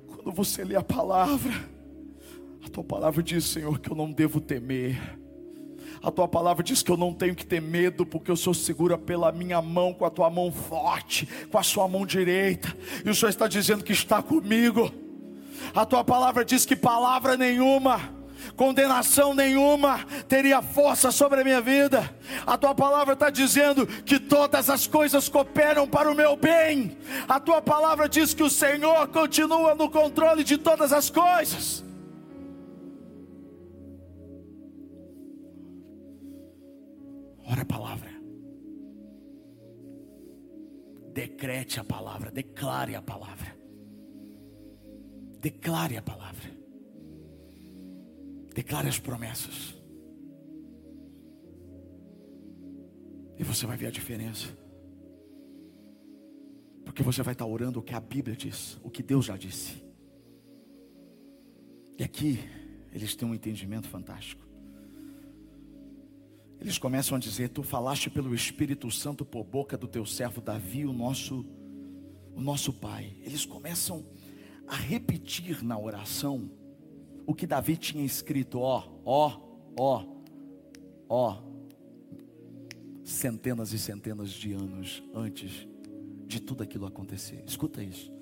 Quando 0.08 0.32
você 0.32 0.63
lê 0.63 0.78
a 0.78 0.84
palavra, 0.84 1.71
tua 2.72 2.84
palavra 2.84 3.22
diz, 3.22 3.44
Senhor, 3.46 3.80
que 3.80 3.92
eu 3.92 3.96
não 3.96 4.12
devo 4.12 4.40
temer. 4.40 5.20
A 6.02 6.10
tua 6.10 6.28
palavra 6.28 6.64
diz 6.64 6.82
que 6.82 6.90
eu 6.90 6.98
não 6.98 7.14
tenho 7.14 7.36
que 7.36 7.46
ter 7.46 7.62
medo, 7.62 8.06
porque 8.06 8.32
eu 8.32 8.36
sou 8.36 8.54
segura 8.54 8.98
pela 8.98 9.32
minha 9.32 9.62
mão, 9.62 9.94
com 9.94 10.06
a 10.06 10.10
tua 10.10 10.30
mão 10.30 10.52
forte, 10.52 11.28
com 11.52 11.58
a 11.60 11.64
sua 11.64 11.88
mão 11.88 12.06
direita. 12.06 12.76
E 13.06 13.10
o 13.10 13.14
Senhor 13.14 13.30
está 13.30 13.48
dizendo 13.48 13.84
que 13.84 13.92
está 13.92 14.22
comigo. 14.22 14.92
A 15.76 15.86
tua 15.86 16.04
palavra 16.04 16.44
diz 16.44 16.66
que 16.66 16.76
palavra 16.76 17.38
nenhuma, 17.38 18.02
condenação 18.56 19.36
nenhuma 19.36 20.04
teria 20.28 20.62
força 20.62 21.12
sobre 21.12 21.42
a 21.42 21.44
minha 21.44 21.62
vida. 21.62 22.10
A 22.48 22.58
tua 22.58 22.74
palavra 22.74 23.14
está 23.14 23.30
dizendo 23.30 23.86
que 23.86 24.18
todas 24.18 24.70
as 24.70 24.88
coisas 24.88 25.30
cooperam 25.30 25.88
para 25.88 26.10
o 26.10 26.16
meu 26.16 26.36
bem. 26.36 26.98
A 27.28 27.40
tua 27.40 27.62
palavra 27.62 28.10
diz 28.10 28.34
que 28.34 28.44
o 28.44 28.50
Senhor 28.50 29.08
continua 29.10 29.76
no 29.76 29.90
controle 29.90 30.44
de 30.44 30.58
todas 30.58 30.92
as 30.92 31.10
coisas. 31.10 31.90
A 37.62 37.65
palavra. 37.65 38.12
Decrete 41.13 41.80
a 41.80 41.84
palavra, 41.84 42.32
declare 42.32 42.95
a 42.95 43.02
palavra. 43.02 43.56
Declare 45.39 45.97
a 45.97 46.02
palavra. 46.02 46.50
Declare 48.54 48.88
as 48.88 49.00
promessas. 49.00 49.76
E 53.38 53.43
você 53.43 53.65
vai 53.65 53.76
ver 53.76 53.88
a 53.88 53.91
diferença. 53.91 54.47
Porque 56.86 57.04
você 57.04 57.24
vai 57.24 57.34
estar 57.34 57.45
orando 57.45 57.80
o 57.80 57.84
que 57.84 57.93
a 57.93 58.00
Bíblia 58.00 58.36
diz, 58.36 58.80
o 58.84 58.89
que 58.89 59.02
Deus 59.02 59.26
já 59.26 59.38
disse. 59.38 59.84
E 61.97 62.04
aqui 62.04 62.39
eles 62.91 63.15
têm 63.15 63.28
um 63.28 63.34
entendimento 63.34 63.88
fantástico. 63.88 64.51
Eles 66.62 66.78
começam 66.78 67.17
a 67.17 67.19
dizer: 67.19 67.50
Tu 67.50 67.63
falaste 67.63 68.10
pelo 68.10 68.36
Espírito 68.36 68.89
Santo 68.91 69.26
por 69.26 69.43
boca 69.43 69.76
do 69.76 69.88
teu 69.88 70.06
servo 70.06 70.39
Davi, 70.39 70.86
o 70.86 70.93
nosso, 70.93 71.43
o 72.36 72.39
nosso 72.39 72.71
pai. 72.71 73.17
Eles 73.24 73.45
começam 73.45 74.06
a 74.67 74.76
repetir 74.76 75.63
na 75.63 75.78
oração 75.78 76.52
o 77.26 77.34
que 77.34 77.47
Davi 77.47 77.76
tinha 77.76 78.06
escrito: 78.06 78.60
Ó, 78.60 78.88
ó, 79.04 79.41
ó, 79.76 80.06
ó, 81.10 81.43
centenas 83.04 83.74
e 83.74 83.80
centenas 83.80 84.30
de 84.30 84.54
anos 84.54 85.04
antes 85.15 85.67
de 86.28 86.39
tudo 86.39 86.62
aquilo 86.62 86.86
acontecer. 86.86 87.43
Escuta 87.45 87.84
isso. 87.84 88.13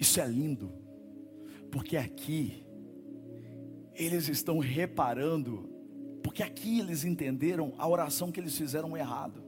Isso 0.00 0.20
é 0.20 0.26
lindo, 0.26 0.72
porque 1.70 1.96
aqui 1.96 2.66
eles 3.94 4.28
estão 4.28 4.58
reparando 4.58 5.71
porque 6.22 6.42
aqui 6.42 6.80
eles 6.80 7.04
entenderam 7.04 7.74
a 7.78 7.88
oração 7.88 8.30
que 8.30 8.40
eles 8.40 8.56
fizeram 8.56 8.96
errado. 8.96 9.42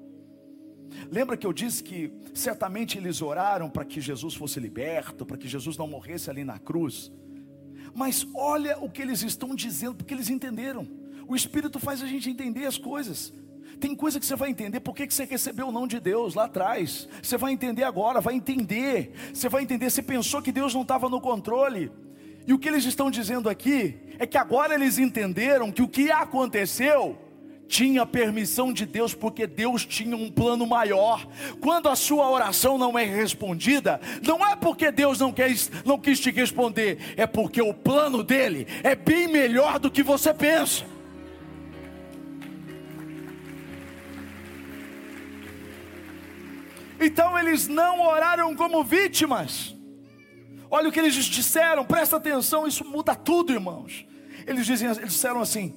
Lembra 1.11 1.37
que 1.37 1.47
eu 1.47 1.53
disse 1.53 1.83
que 1.83 2.13
certamente 2.33 2.99
eles 2.99 3.21
oraram 3.23 3.69
para 3.69 3.85
que 3.85 4.01
Jesus 4.01 4.35
fosse 4.35 4.61
liberto, 4.61 5.27
para 5.27 5.37
que 5.37 5.49
Jesus 5.49 5.77
não 5.77 5.89
morresse 5.89 6.31
ali 6.31 6.45
na 6.45 6.59
cruz. 6.59 7.11
Mas 7.95 8.27
olha 8.35 8.79
o 8.79 8.91
que 8.91 9.03
eles 9.03 9.23
estão 9.23 9.55
dizendo, 9.55 9.95
porque 9.95 10.15
eles 10.15 10.29
entenderam. 10.29 10.87
O 11.27 11.35
Espírito 11.35 11.79
faz 11.79 12.03
a 12.03 12.07
gente 12.07 12.29
entender 12.29 12.67
as 12.67 12.77
coisas. 12.77 13.33
Tem 13.81 13.95
coisa 13.95 14.21
que 14.21 14.27
você 14.27 14.37
vai 14.37 14.51
entender 14.51 14.81
porque 14.81 15.07
que 15.07 15.15
você 15.15 15.25
recebeu 15.25 15.69
o 15.69 15.73
não 15.73 15.87
de 15.87 15.99
Deus 15.99 16.35
lá 16.35 16.45
atrás. 16.45 17.09
Você 17.23 17.37
vai 17.37 17.53
entender 17.53 17.83
agora, 17.83 18.21
vai 18.21 18.35
entender. 18.35 19.13
Você 19.33 19.49
vai 19.49 19.63
entender, 19.63 19.91
você 19.91 20.03
pensou 20.03 20.43
que 20.43 20.53
Deus 20.53 20.75
não 20.75 20.83
estava 20.83 21.09
no 21.09 21.21
controle. 21.21 21.91
E 22.47 22.53
o 22.53 22.59
que 22.59 22.69
eles 22.69 22.85
estão 22.85 23.11
dizendo 23.11 23.49
aqui 23.49 23.97
é 24.19 24.27
que 24.27 24.37
agora 24.37 24.75
eles 24.75 24.99
entenderam 24.99 25.73
que 25.73 25.83
o 25.83 25.89
que 25.89 26.11
aconteceu 26.11 27.19
tinha 27.67 28.05
permissão 28.05 28.73
de 28.73 28.85
Deus, 28.85 29.15
porque 29.15 29.47
Deus 29.47 29.85
tinha 29.87 30.17
um 30.17 30.31
plano 30.31 30.67
maior. 30.67 31.27
Quando 31.61 31.89
a 31.89 31.97
sua 31.97 32.29
oração 32.31 32.77
não 32.77 32.99
é 32.99 33.05
respondida, 33.05 34.01
não 34.23 34.47
é 34.47 34.55
porque 34.55 34.91
Deus 34.91 35.19
não, 35.19 35.33
quer, 35.33 35.51
não 35.85 35.99
quis 35.99 36.21
te 36.21 36.31
responder, 36.31 36.99
é 37.17 37.27
porque 37.27 37.63
o 37.63 37.73
plano 37.73 38.23
dele 38.23 38.67
é 38.83 38.95
bem 38.95 39.27
melhor 39.27 39.79
do 39.79 39.91
que 39.91 40.03
você 40.03 40.33
pensa. 40.33 40.85
Então 47.01 47.39
eles 47.39 47.69
não 47.69 48.01
oraram 48.01 48.55
como 48.55 48.85
vítimas. 48.85 49.74
Olha 50.75 50.89
o 50.89 50.93
que 50.93 50.99
eles 50.99 51.15
disseram, 51.15 51.85
presta 51.85 52.17
atenção, 52.17 52.67
isso 52.67 52.85
muda 52.85 53.15
tudo, 53.15 53.53
irmãos. 53.53 54.05
Eles, 54.45 54.67
dizem, 54.67 54.89
eles 54.89 55.13
disseram 55.13 55.41
assim, 55.41 55.73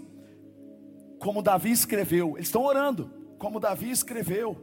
como 1.20 1.44
Davi 1.44 1.70
escreveu, 1.70 2.34
eles 2.36 2.48
estão 2.48 2.64
orando, 2.64 3.08
como 3.38 3.60
Davi 3.60 3.92
escreveu. 3.92 4.58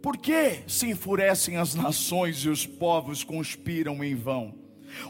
Por 0.00 0.16
que 0.16 0.62
se 0.66 0.88
enfurecem 0.88 1.58
as 1.58 1.74
nações 1.74 2.38
e 2.38 2.48
os 2.48 2.64
povos 2.64 3.22
conspiram 3.22 4.02
em 4.02 4.14
vão? 4.14 4.54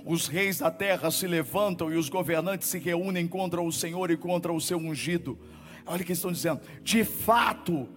Os 0.05 0.27
reis 0.27 0.59
da 0.59 0.73
terra 0.73 1.09
se 1.13 1.29
levantam 1.29 1.93
e 1.93 1.97
os 1.97 2.09
governantes 2.09 2.67
se 2.67 2.81
reúnem 2.81 3.29
contra 3.29 3.63
o 3.63 3.71
Senhor 3.71 4.11
e 4.11 4.17
contra 4.17 4.53
o 4.53 4.61
seu 4.61 4.77
ungido. 4.77 5.39
Olha 5.87 6.03
o 6.03 6.05
que 6.05 6.15
estão 6.15 6.33
dizendo. 6.33 6.63
De 6.83 7.05
fato, 7.05 7.89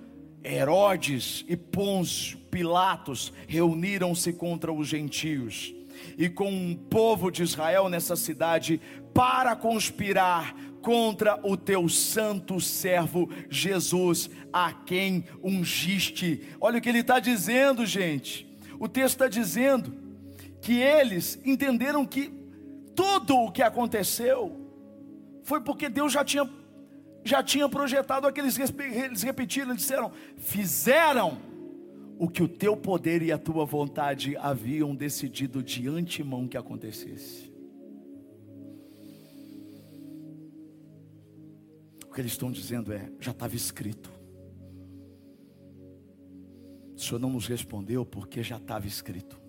Herodes 0.44 1.44
e 1.48 1.58
Pôncio, 1.58 2.38
Pilatos 2.52 3.34
reuniram-se 3.48 4.32
contra 4.32 4.72
os 4.72 4.88
gentios 4.88 5.75
e 6.18 6.30
com 6.30 6.72
o 6.72 6.76
povo 6.76 7.32
de 7.32 7.44
Israel 7.44 7.90
nessa 7.90 8.16
cidade 8.16 8.80
para 9.14 9.56
conspirar 9.56 10.56
contra 10.82 11.40
o 11.42 11.58
teu 11.58 11.90
santo 11.90 12.62
servo 12.62 13.30
Jesus, 13.50 14.30
a 14.54 14.72
quem 14.72 15.26
ungiste. 15.42 16.48
Olha 16.62 16.78
o 16.78 16.82
que 16.82 16.90
ele 16.90 17.00
está 17.00 17.20
dizendo, 17.20 17.86
gente. 17.86 18.48
O 18.80 18.88
texto 18.88 19.16
está 19.16 19.28
dizendo 19.28 19.98
que 20.62 20.80
eles 20.80 21.40
entenderam 21.44 22.06
que 22.06 22.32
tudo 22.96 23.36
o 23.36 23.52
que 23.52 23.64
aconteceu 23.64 24.66
foi 25.44 25.62
porque 25.62 25.90
Deus 25.90 26.14
já 26.14 26.24
tinha, 26.24 26.50
já 27.24 27.42
tinha 27.42 27.68
projetado 27.68 28.28
aqueles, 28.28 28.58
eles 28.58 29.24
repetiram, 29.24 29.70
eles 29.70 29.82
disseram, 29.82 30.12
fizeram 30.38 31.40
o 32.18 32.30
que 32.30 32.42
o 32.42 32.48
teu 32.48 32.78
poder 32.78 33.22
e 33.22 33.32
a 33.32 33.38
tua 33.38 33.66
vontade 33.66 34.38
haviam 34.38 34.96
decidido 34.96 35.62
de 35.62 35.88
antemão 35.88 36.48
que 36.48 36.58
acontecesse. 36.58 37.54
O 42.06 42.14
que 42.14 42.22
eles 42.22 42.32
estão 42.32 42.52
dizendo 42.52 42.94
é: 42.94 43.12
já 43.20 43.32
estava 43.32 43.56
escrito. 43.56 44.14
O 46.96 47.00
Senhor 47.00 47.20
não 47.20 47.30
nos 47.30 47.48
respondeu 47.48 48.06
porque 48.06 48.42
já 48.42 48.56
estava 48.56 48.88
escrito. 48.88 49.40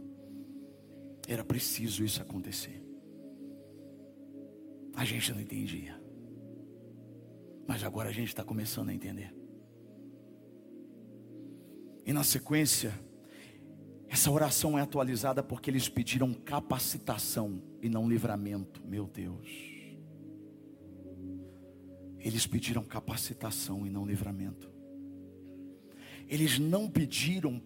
Era 1.29 1.45
preciso 1.45 2.05
isso 2.05 2.21
acontecer. 2.21 2.83
A 4.95 5.05
gente 5.05 5.33
não 5.33 5.41
entendia. 5.41 6.01
Mas 7.67 7.85
agora 7.85 8.09
a 8.09 8.12
gente 8.12 8.29
está 8.29 8.43
começando 8.43 8.89
a 8.89 8.95
entender. 8.95 9.45
E 12.07 12.13
na 12.13 12.23
sequência, 12.23 12.95
essa 14.09 14.31
oração 14.31 14.79
é 14.79 14.81
atualizada 14.81 15.43
porque 15.43 15.69
eles 15.69 15.89
pediram 15.89 16.33
capacitação 16.33 17.61
e 17.83 17.89
não 17.89 18.09
livramento. 18.09 18.81
Meu 18.87 19.09
Deus. 19.09 19.49
Eles 22.21 22.47
pediram 22.47 22.85
capacitação 22.85 23.85
e 23.85 23.91
não 23.91 24.07
livramento. 24.07 24.71
Eles 26.29 26.61
não 26.61 26.89
pediram 26.89 27.61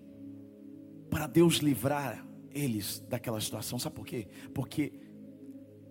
para 1.11 1.27
Deus 1.27 1.57
livrar 1.57 2.27
eles 2.51 2.99
daquela 3.11 3.41
situação. 3.43 3.79
Sabe 3.79 3.97
por 3.97 4.07
quê? 4.07 4.27
Porque 4.55 4.93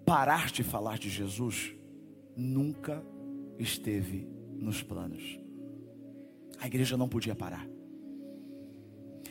parar 0.05 0.51
de 0.51 0.63
falar 0.63 0.97
de 0.97 1.09
Jesus 1.09 1.75
nunca 2.35 3.05
esteve 3.59 4.27
nos 4.53 4.81
planos. 4.81 5.39
A 6.59 6.65
igreja 6.65 6.97
não 6.97 7.07
podia 7.07 7.35
parar. 7.35 7.78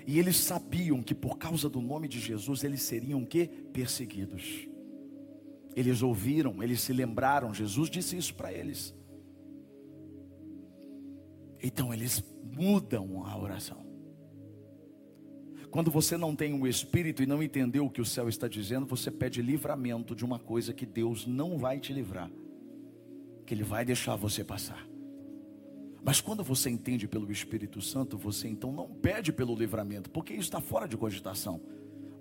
E 0.09 0.18
eles 0.18 0.38
sabiam 0.38 1.02
que 1.02 1.14
por 1.14 1.36
causa 1.36 1.68
do 1.68 1.82
nome 1.82 2.09
de 2.09 2.18
Jesus 2.18 2.64
eles 2.64 2.80
seriam 2.80 3.26
que 3.26 3.46
perseguidos. 3.46 4.66
Eles 5.76 6.00
ouviram, 6.00 6.62
eles 6.62 6.80
se 6.80 6.94
lembraram, 6.94 7.52
Jesus 7.52 7.90
disse 7.90 8.16
isso 8.16 8.34
para 8.34 8.50
eles. 8.50 8.96
Então 11.62 11.92
eles 11.92 12.24
mudam 12.42 13.22
a 13.26 13.38
oração. 13.38 13.84
Quando 15.70 15.90
você 15.90 16.16
não 16.16 16.34
tem 16.34 16.54
o 16.54 16.66
Espírito 16.66 17.22
e 17.22 17.26
não 17.26 17.42
entendeu 17.42 17.84
o 17.84 17.90
que 17.90 18.00
o 18.00 18.06
céu 18.06 18.30
está 18.30 18.48
dizendo, 18.48 18.86
você 18.86 19.11
pede 19.11 19.42
livramento 19.42 20.16
de 20.16 20.24
uma 20.24 20.38
coisa 20.38 20.72
que 20.72 20.86
Deus 20.86 21.26
não 21.26 21.59
vai 21.59 21.78
te 21.78 21.92
livrar, 21.92 22.30
que 23.44 23.52
Ele 23.52 23.62
vai 23.62 23.84
deixar 23.84 24.16
você 24.16 24.42
passar. 24.42 24.88
Mas 26.09 26.22
quando 26.22 26.42
você 26.42 26.70
entende 26.70 27.06
pelo 27.06 27.30
Espírito 27.30 27.82
Santo, 27.82 28.16
você 28.16 28.48
então 28.48 28.72
não 28.72 28.88
pede 28.88 29.30
pelo 29.30 29.54
livramento, 29.54 30.09
porque 30.09 30.32
isso 30.32 30.44
está 30.44 30.59
fora 30.59 30.88
de 30.88 30.96
cogitação, 30.96 31.61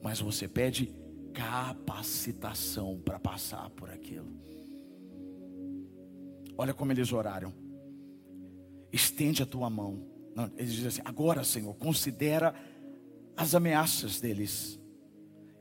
mas 0.03 0.19
você 0.19 0.45
pede 0.45 0.93
capacitação 1.33 2.99
para 2.99 3.17
passar 3.17 3.69
por 3.69 3.89
aquilo. 3.89 4.27
Olha 6.57 6.73
como 6.73 6.91
eles 6.91 7.13
oraram. 7.13 7.53
Estende 8.91 9.41
a 9.41 9.45
tua 9.45 9.69
mão. 9.69 10.05
Não, 10.35 10.51
eles 10.57 10.73
dizem 10.73 10.89
assim: 10.89 11.01
agora, 11.05 11.41
Senhor, 11.45 11.73
considera 11.75 12.53
as 13.37 13.55
ameaças 13.55 14.19
deles. 14.19 14.77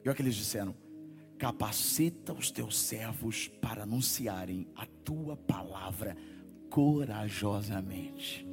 E 0.04 0.08
olha 0.08 0.10
o 0.10 0.16
que 0.16 0.22
eles 0.22 0.34
disseram: 0.34 0.74
capacita 1.38 2.32
os 2.32 2.50
teus 2.50 2.76
servos 2.76 3.46
para 3.46 3.84
anunciarem 3.84 4.66
a 4.74 4.84
tua 5.04 5.36
palavra 5.36 6.16
corajosamente. 6.70 8.46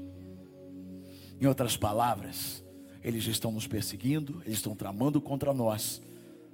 Em 1.40 1.46
outras 1.46 1.76
palavras, 1.76 2.64
eles 3.04 3.26
estão 3.26 3.52
nos 3.52 3.68
perseguindo, 3.68 4.42
eles 4.46 4.60
estão 4.60 4.76
tramando 4.76 5.20
contra 5.20 5.54
nós. 5.54 6.02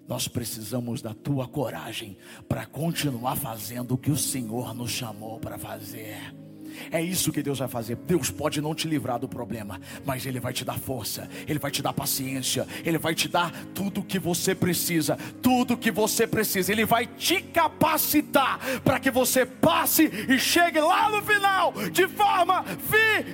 Nós 0.07 0.27
precisamos 0.27 1.01
da 1.01 1.13
tua 1.13 1.47
coragem 1.47 2.17
para 2.47 2.65
continuar 2.65 3.35
fazendo 3.35 3.93
o 3.93 3.97
que 3.97 4.09
o 4.09 4.17
Senhor 4.17 4.73
nos 4.73 4.89
chamou 4.89 5.39
para 5.39 5.59
fazer. 5.59 6.33
É 6.91 7.01
isso 7.01 7.31
que 7.31 7.43
Deus 7.43 7.59
vai 7.59 7.67
fazer. 7.67 7.95
Deus 7.95 8.29
pode 8.29 8.61
não 8.61 8.73
te 8.75 8.87
livrar 8.87 9.19
do 9.19 9.27
problema, 9.27 9.79
mas 10.05 10.25
Ele 10.25 10.39
vai 10.39 10.53
te 10.53 10.63
dar 10.65 10.79
força, 10.79 11.29
Ele 11.47 11.59
vai 11.59 11.71
te 11.71 11.81
dar 11.81 11.93
paciência, 11.93 12.67
Ele 12.85 12.97
vai 12.97 13.13
te 13.13 13.27
dar 13.27 13.51
tudo 13.73 14.03
que 14.03 14.19
você 14.19 14.55
precisa, 14.55 15.17
tudo 15.41 15.77
que 15.77 15.91
você 15.91 16.25
precisa. 16.25 16.71
Ele 16.71 16.85
vai 16.85 17.05
te 17.05 17.41
capacitar 17.41 18.59
para 18.83 18.99
que 18.99 19.11
você 19.11 19.45
passe 19.45 20.09
e 20.27 20.37
chegue 20.39 20.79
lá 20.79 21.09
no 21.09 21.21
final 21.21 21.73
de 21.91 22.07
forma 22.07 22.63
vitoriosa. 22.89 23.29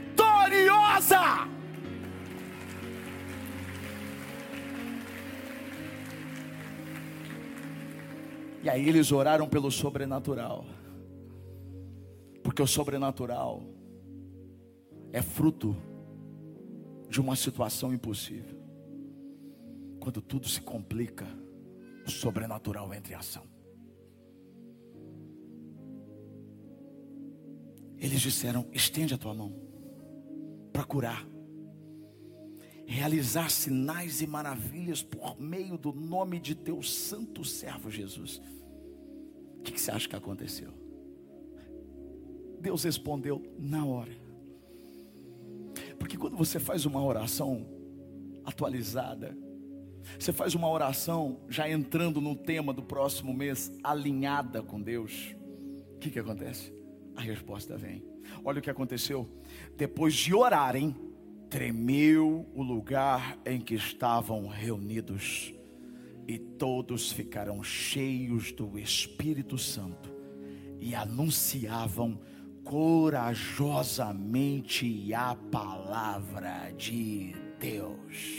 E 8.64 8.70
aí 8.70 8.90
eles 8.90 9.12
oraram 9.12 9.48
pelo 9.48 9.70
sobrenatural. 9.70 10.66
Porque 12.46 12.62
o 12.62 12.68
sobrenatural 12.68 13.64
é 15.12 15.20
fruto 15.20 15.76
de 17.10 17.20
uma 17.20 17.36
situação 17.36 17.92
impossível. 17.92 18.56
Quando 20.00 20.22
tudo 20.22 20.48
se 20.48 20.62
complica, 20.62 21.26
o 22.06 22.12
sobrenatural 22.12 22.94
entra 22.94 23.14
em 23.14 23.16
ação. 23.16 23.44
Eles 27.98 28.22
disseram: 28.22 28.68
estende 28.72 29.16
a 29.16 29.18
tua 29.18 29.34
mão 29.34 29.52
para 30.72 30.84
curar, 30.84 31.28
realizar 32.86 33.50
sinais 33.50 34.22
e 34.22 34.28
maravilhas 34.28 35.02
por 35.02 35.42
meio 35.42 35.80
do 35.80 35.92
nome 35.92 36.40
de 36.40 36.54
teu 36.54 36.84
santo 36.84 37.44
servo 37.44 37.90
Jesus. 37.90 38.40
O 39.58 39.64
que, 39.64 39.72
que 39.72 39.82
você 39.82 39.90
acha 39.90 40.08
que 40.08 40.16
aconteceu? 40.16 40.85
Deus 42.66 42.84
respondeu 42.84 43.44
na 43.60 43.86
hora. 43.86 44.12
Porque 46.00 46.18
quando 46.18 46.36
você 46.36 46.60
faz 46.60 46.84
uma 46.84 47.04
oração 47.04 47.64
atualizada, 48.44 49.38
você 50.18 50.34
faz 50.34 50.56
uma 50.56 50.68
oração 50.68 51.42
já 51.48 51.70
entrando 51.70 52.20
no 52.20 52.36
tema 52.36 52.74
do 52.74 52.82
próximo 52.82 53.36
mês, 53.36 53.72
alinhada 53.84 54.64
com 54.64 54.82
Deus, 54.82 55.36
o 55.94 56.00
que, 56.00 56.10
que 56.10 56.18
acontece? 56.18 56.74
A 57.16 57.22
resposta 57.22 57.78
vem. 57.78 58.04
Olha 58.44 58.58
o 58.58 58.62
que 58.64 58.70
aconteceu. 58.72 59.30
Depois 59.78 60.16
de 60.16 60.34
orarem, 60.34 60.96
tremeu 61.48 62.50
o 62.56 62.64
lugar 62.64 63.38
em 63.46 63.62
que 63.62 63.76
estavam 63.76 64.48
reunidos, 64.48 65.54
e 66.28 66.40
todos 66.40 67.12
ficaram 67.12 67.62
cheios 67.62 68.52
do 68.52 68.80
Espírito 68.80 69.56
Santo 69.56 70.16
e 70.80 70.96
anunciavam 70.96 72.20
corajosamente 72.66 75.14
a 75.14 75.38
palavra 75.52 76.72
de 76.76 77.36
Deus. 77.60 78.36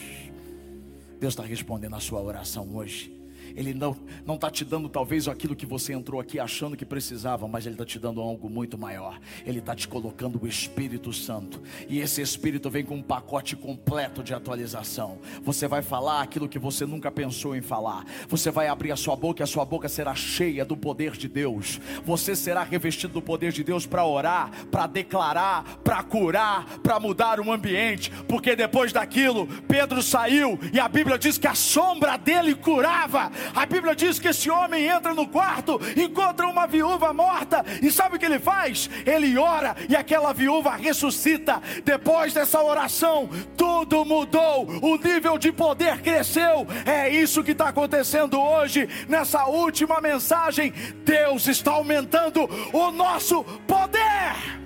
Deus 1.18 1.32
está 1.32 1.44
respondendo 1.44 1.96
a 1.96 2.00
sua 2.00 2.20
oração 2.20 2.76
hoje. 2.76 3.15
Ele 3.54 3.74
não 3.74 3.96
não 4.24 4.34
está 4.34 4.50
te 4.50 4.64
dando 4.64 4.88
talvez 4.88 5.28
aquilo 5.28 5.54
que 5.54 5.66
você 5.66 5.92
entrou 5.92 6.20
aqui 6.20 6.38
achando 6.38 6.76
que 6.76 6.84
precisava, 6.84 7.46
mas 7.46 7.66
Ele 7.66 7.74
está 7.74 7.84
te 7.84 7.98
dando 7.98 8.20
algo 8.20 8.48
muito 8.48 8.76
maior. 8.76 9.18
Ele 9.44 9.58
está 9.58 9.74
te 9.74 9.86
colocando 9.86 10.40
o 10.42 10.46
Espírito 10.46 11.12
Santo 11.12 11.62
e 11.88 12.00
esse 12.00 12.20
Espírito 12.20 12.70
vem 12.70 12.84
com 12.84 12.96
um 12.96 13.02
pacote 13.02 13.56
completo 13.56 14.22
de 14.22 14.34
atualização. 14.34 15.18
Você 15.42 15.68
vai 15.68 15.82
falar 15.82 16.22
aquilo 16.22 16.48
que 16.48 16.58
você 16.58 16.86
nunca 16.86 17.10
pensou 17.10 17.54
em 17.54 17.62
falar. 17.62 18.04
Você 18.28 18.50
vai 18.50 18.68
abrir 18.68 18.92
a 18.92 18.96
sua 18.96 19.16
boca 19.16 19.42
e 19.42 19.44
a 19.44 19.46
sua 19.46 19.64
boca 19.64 19.88
será 19.88 20.14
cheia 20.14 20.64
do 20.64 20.76
poder 20.76 21.12
de 21.12 21.28
Deus. 21.28 21.80
Você 22.04 22.34
será 22.34 22.62
revestido 22.62 23.14
do 23.14 23.22
poder 23.22 23.52
de 23.52 23.62
Deus 23.62 23.86
para 23.86 24.04
orar, 24.04 24.50
para 24.70 24.86
declarar, 24.86 25.78
para 25.84 26.02
curar, 26.02 26.78
para 26.78 26.98
mudar 27.00 27.40
o 27.40 27.52
ambiente. 27.52 28.10
Porque 28.28 28.56
depois 28.56 28.92
daquilo, 28.92 29.46
Pedro 29.68 30.02
saiu 30.02 30.58
e 30.72 30.80
a 30.80 30.88
Bíblia 30.88 31.18
diz 31.18 31.38
que 31.38 31.46
a 31.46 31.54
sombra 31.54 32.16
dele 32.16 32.54
curava. 32.54 33.30
A 33.54 33.66
Bíblia 33.66 33.94
diz 33.94 34.18
que 34.18 34.28
esse 34.28 34.50
homem 34.50 34.86
entra 34.86 35.14
no 35.14 35.26
quarto, 35.26 35.80
encontra 35.96 36.46
uma 36.46 36.66
viúva 36.66 37.12
morta, 37.12 37.64
e 37.82 37.90
sabe 37.90 38.16
o 38.16 38.18
que 38.18 38.26
ele 38.26 38.38
faz? 38.38 38.88
Ele 39.04 39.36
ora 39.38 39.76
e 39.88 39.96
aquela 39.96 40.32
viúva 40.32 40.76
ressuscita. 40.76 41.62
Depois 41.84 42.32
dessa 42.32 42.62
oração, 42.62 43.28
tudo 43.56 44.04
mudou, 44.04 44.66
o 44.82 44.96
nível 44.96 45.38
de 45.38 45.52
poder 45.52 46.00
cresceu. 46.02 46.66
É 46.84 47.08
isso 47.08 47.44
que 47.44 47.52
está 47.52 47.68
acontecendo 47.68 48.40
hoje, 48.40 48.88
nessa 49.08 49.46
última 49.46 50.00
mensagem. 50.00 50.72
Deus 51.04 51.46
está 51.46 51.72
aumentando 51.72 52.48
o 52.72 52.90
nosso 52.90 53.44
poder. 53.66 54.56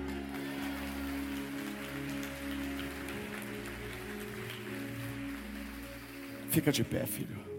Fica 6.49 6.69
de 6.71 6.83
pé, 6.83 7.05
filho. 7.05 7.50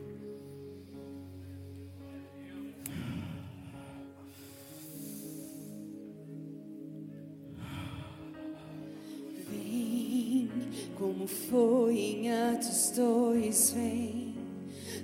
Em 11.97 12.31
Atos 12.31 12.93
2, 12.97 13.71
vem 13.73 14.33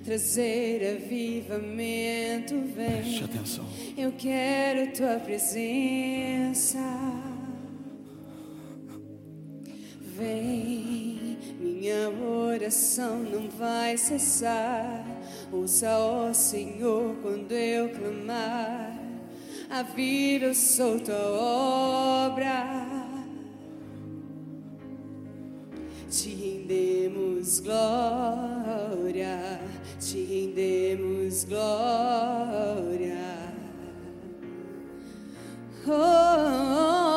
trazer 0.04 0.96
avivamento, 0.96 2.54
Preste 2.74 2.74
vem. 2.74 3.24
atenção. 3.24 3.64
Eu 3.96 4.12
quero 4.12 4.90
tua 4.92 5.18
presença. 5.20 6.78
Vem, 10.16 11.36
minha 11.60 12.08
oração 12.10 13.18
não 13.18 13.48
vai 13.50 13.96
cessar. 13.98 15.04
Ouça, 15.52 15.96
ó 15.98 16.32
Senhor, 16.32 17.14
quando 17.22 17.52
eu 17.52 17.90
clamar. 17.90 18.98
Aviva, 19.70 20.46
eu 20.46 20.54
sou 20.54 20.98
tua 20.98 21.14
obra. 21.16 23.07
Rendemos 26.68 27.60
glória, 27.60 29.58
te 29.98 30.18
rendemos 30.18 31.44
glória. 31.44 33.18
Oh, 35.90 37.07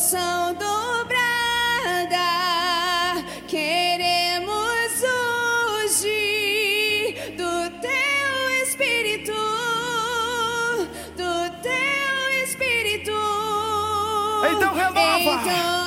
Poção 0.00 0.54
dobrada, 0.54 2.16
queremos 3.46 5.02
hoje 5.84 7.14
do 7.36 7.68
teu 7.82 8.62
espírito, 8.62 9.34
do 11.14 11.50
teu 11.60 12.44
espírito. 12.44 13.12
Então 14.50 14.72
renova. 14.72 15.20
Então 15.20 15.79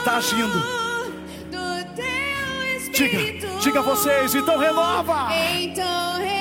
está 0.00 0.16
agindo. 0.16 0.62
Diga, 2.92 3.58
diga 3.60 3.82
vocês, 3.82 4.34
então 4.34 4.58
renova. 4.58 5.28
Então 5.58 6.18
renova. 6.18 6.39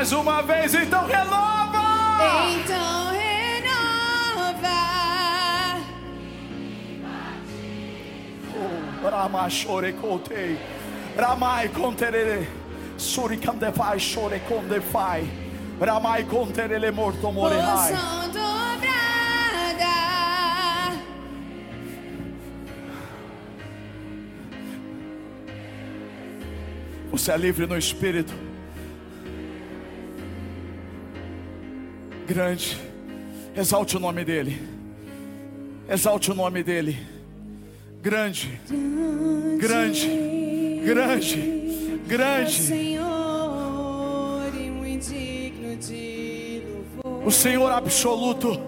Mais 0.00 0.12
uma 0.12 0.40
vez, 0.40 0.72
então 0.72 1.04
renova. 1.04 1.82
Então 2.52 3.12
renova. 3.12 4.70
Rama 9.10 9.50
chore 9.50 9.92
contei. 9.92 10.58
Ramai 11.14 11.68
conterele. 11.68 12.48
Suricandefai 12.96 14.00
chore 14.00 14.40
condefai. 14.48 15.28
Ramai 15.78 16.24
conterele 16.24 16.90
morto 16.90 17.30
morehai. 17.30 17.92
Poção 17.92 18.28
dobrada. 18.28 19.92
Você 27.10 27.32
é 27.32 27.36
livre 27.36 27.66
no 27.66 27.76
espírito. 27.76 28.49
Grande. 32.30 32.78
Exalte 33.56 33.96
o 33.96 34.00
nome 34.00 34.24
dele. 34.24 34.56
Exalte 35.88 36.30
o 36.30 36.34
nome 36.34 36.62
dele. 36.62 36.96
Grande. 38.00 38.60
Grande. 39.58 40.80
Grande. 40.84 42.00
Grande. 42.06 42.72
O 47.26 47.32
Senhor 47.32 47.72
absoluto. 47.72 48.60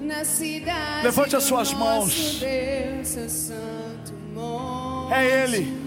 Na 0.00 0.24
cidade 0.24 1.04
Levante 1.04 1.34
as 1.34 1.42
suas 1.42 1.74
mãos. 1.74 2.40
É 5.10 5.42
Ele. 5.42 5.79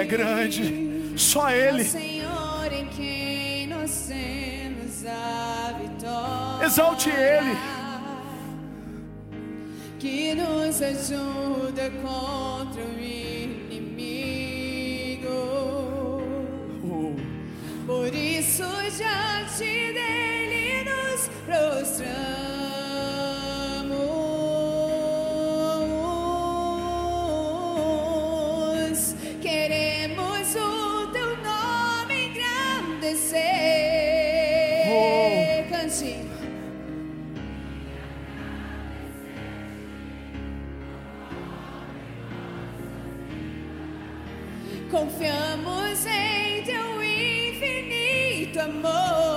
É 0.00 0.04
grande. 0.04 1.12
Só 1.16 1.50
Ele. 1.50 1.84
Senhor 1.84 2.72
em 2.72 2.86
quem 2.86 3.66
nós 3.66 4.06
temos 4.08 5.04
a 5.06 5.74
vitória. 5.78 6.66
Exalte 6.66 7.10
Ele. 7.10 7.56
Que 9.98 10.34
nos 10.34 10.80
ajuda 10.80 11.90
contra 12.02 12.82
o 12.82 12.98
inimigo. 12.98 13.68
Oh, 16.82 17.14
Por 17.86 18.14
isso 18.14 18.64
diante 18.96 19.92
dele 19.92 20.84
nos 20.88 21.28
prostramos. 21.44 22.49
Confiamos 44.90 46.04
em 46.04 46.64
teu 46.64 47.00
infinito 47.00 48.58
amor. 48.58 49.29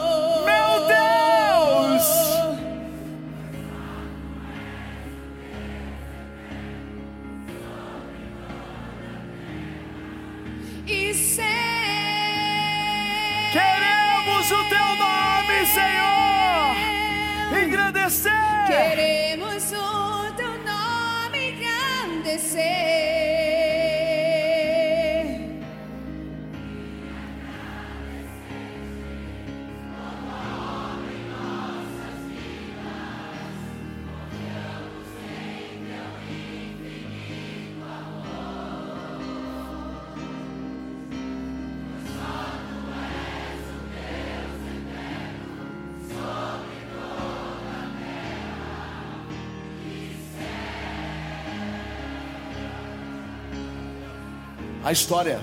História 54.94 55.40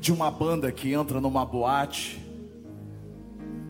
de 0.00 0.10
uma 0.10 0.30
banda 0.30 0.72
que 0.72 0.94
entra 0.94 1.20
numa 1.20 1.44
boate, 1.44 2.18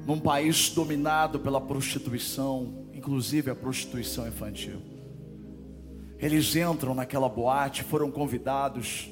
num 0.07 0.21
país 0.21 0.71
dominado 0.71 1.41
pela 1.41 1.61
prostituição, 1.61 2.87
inclusive 2.95 3.51
a 3.51 3.57
prostituição 3.57 4.29
infantil. 4.29 4.81
Eles 6.17 6.55
entram 6.55 6.95
naquela 6.95 7.29
boate, 7.29 7.83
foram 7.83 8.09
convidados 8.09 9.11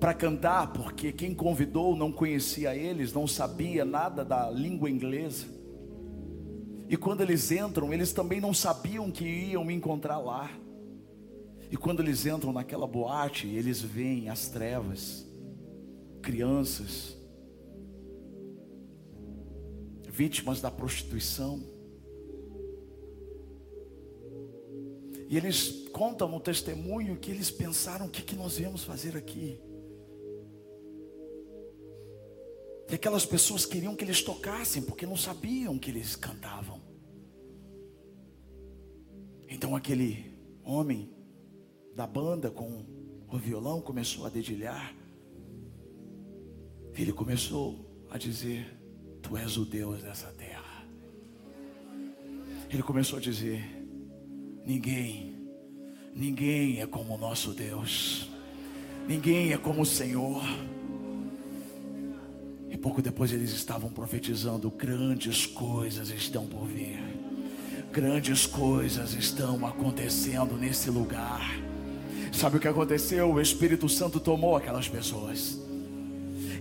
para 0.00 0.12
cantar, 0.12 0.72
porque 0.72 1.12
quem 1.12 1.32
convidou 1.32 1.94
não 1.94 2.10
conhecia 2.10 2.74
eles, 2.74 3.12
não 3.12 3.28
sabia 3.28 3.84
nada 3.84 4.24
da 4.24 4.50
língua 4.50 4.90
inglesa. 4.90 5.46
E 6.88 6.96
quando 6.96 7.20
eles 7.20 7.52
entram, 7.52 7.94
eles 7.94 8.12
também 8.12 8.40
não 8.40 8.52
sabiam 8.52 9.12
que 9.12 9.24
iam 9.24 9.70
encontrar 9.70 10.18
lá. 10.18 10.50
E 11.70 11.76
quando 11.76 12.00
eles 12.00 12.24
entram 12.24 12.52
naquela 12.52 12.86
boate, 12.86 13.46
eles 13.46 13.80
veem 13.80 14.28
as 14.28 14.48
trevas, 14.48 15.26
crianças, 16.22 17.16
vítimas 20.08 20.60
da 20.60 20.70
prostituição. 20.70 21.62
E 25.28 25.36
eles 25.36 25.88
contam 25.92 26.26
no 26.26 26.40
testemunho 26.40 27.18
que 27.18 27.30
eles 27.30 27.50
pensaram: 27.50 28.06
o 28.06 28.10
que, 28.10 28.22
que 28.22 28.34
nós 28.34 28.56
viemos 28.56 28.82
fazer 28.82 29.14
aqui? 29.14 29.60
E 32.90 32.94
aquelas 32.94 33.26
pessoas 33.26 33.66
queriam 33.66 33.94
que 33.94 34.02
eles 34.02 34.22
tocassem, 34.22 34.80
porque 34.80 35.04
não 35.04 35.18
sabiam 35.18 35.78
que 35.78 35.90
eles 35.90 36.16
cantavam. 36.16 36.80
Então 39.46 39.76
aquele 39.76 40.32
homem 40.64 41.17
da 41.98 42.06
banda 42.06 42.48
com 42.48 42.84
o 43.28 43.36
violão 43.36 43.80
começou 43.80 44.24
a 44.24 44.28
dedilhar. 44.28 44.94
Ele 46.94 47.12
começou 47.12 48.06
a 48.08 48.16
dizer: 48.16 48.72
Tu 49.20 49.36
és 49.36 49.56
o 49.56 49.64
Deus 49.64 50.00
dessa 50.00 50.28
terra. 50.28 50.84
Ele 52.70 52.84
começou 52.84 53.18
a 53.18 53.20
dizer: 53.20 53.64
Ninguém, 54.64 55.34
ninguém 56.14 56.80
é 56.80 56.86
como 56.86 57.16
o 57.16 57.18
nosso 57.18 57.52
Deus, 57.52 58.30
ninguém 59.08 59.52
é 59.52 59.58
como 59.58 59.82
o 59.82 59.86
Senhor. 59.86 60.44
E 62.70 62.76
pouco 62.76 63.02
depois 63.02 63.32
eles 63.32 63.50
estavam 63.50 63.90
profetizando: 63.90 64.70
grandes 64.70 65.46
coisas 65.46 66.10
estão 66.10 66.46
por 66.46 66.64
vir, 66.64 67.00
grandes 67.90 68.46
coisas 68.46 69.14
estão 69.14 69.66
acontecendo 69.66 70.56
nesse 70.56 70.90
lugar. 70.90 71.66
Sabe 72.32 72.56
o 72.56 72.60
que 72.60 72.68
aconteceu? 72.68 73.32
O 73.32 73.40
Espírito 73.40 73.88
Santo 73.88 74.20
tomou 74.20 74.56
aquelas 74.56 74.88
pessoas. 74.88 75.67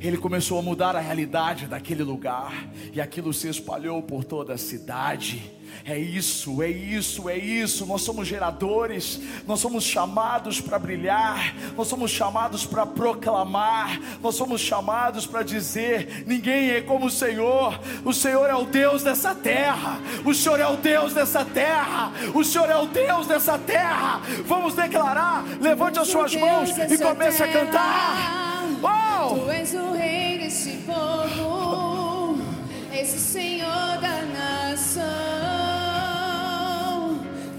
Ele 0.07 0.17
começou 0.17 0.57
a 0.57 0.61
mudar 0.61 0.95
a 0.95 1.01
realidade 1.01 1.67
daquele 1.67 2.01
lugar, 2.01 2.69
e 2.93 3.01
aquilo 3.01 3.33
se 3.33 3.49
espalhou 3.49 4.01
por 4.01 4.23
toda 4.23 4.53
a 4.53 4.57
cidade. 4.57 5.51
É 5.83 5.99
isso, 5.99 6.63
é 6.63 6.69
isso, 6.69 7.29
é 7.29 7.37
isso. 7.37 7.85
Nós 7.85 8.03
somos 8.03 8.25
geradores, 8.25 9.19
nós 9.45 9.59
somos 9.59 9.83
chamados 9.83 10.61
para 10.61 10.79
brilhar, 10.79 11.53
nós 11.75 11.89
somos 11.89 12.09
chamados 12.09 12.65
para 12.65 12.85
proclamar, 12.85 13.99
nós 14.21 14.35
somos 14.35 14.61
chamados 14.61 15.25
para 15.25 15.43
dizer: 15.43 16.23
ninguém 16.25 16.69
é 16.69 16.81
como 16.81 17.07
o 17.07 17.11
Senhor, 17.11 17.77
o 18.05 18.13
Senhor 18.13 18.49
é 18.49 18.55
o 18.55 18.63
Deus 18.63 19.03
dessa 19.03 19.35
terra, 19.35 19.99
o 20.23 20.33
Senhor 20.33 20.61
é 20.61 20.67
o 20.67 20.77
Deus 20.77 21.13
dessa 21.13 21.43
terra, 21.43 22.13
o 22.33 22.45
Senhor 22.45 22.69
é 22.69 22.77
o 22.77 22.85
Deus 22.85 23.27
dessa 23.27 23.59
terra. 23.59 24.21
Vamos 24.45 24.73
declarar, 24.73 25.43
levante 25.59 25.99
as 25.99 26.07
suas 26.07 26.33
mãos 26.33 26.69
e 26.69 26.97
comece 26.97 27.43
a 27.43 27.51
cantar. 27.51 28.46
Oh! 28.83 29.35
Tu 29.35 29.51
és 29.51 29.73
o 29.73 29.93
rei 29.93 30.37
desse 30.37 30.77
povo, 30.85 32.37
és 32.91 33.13
o 33.13 33.17
Senhor 33.17 33.97
da 33.99 34.21
nação. 34.21 35.03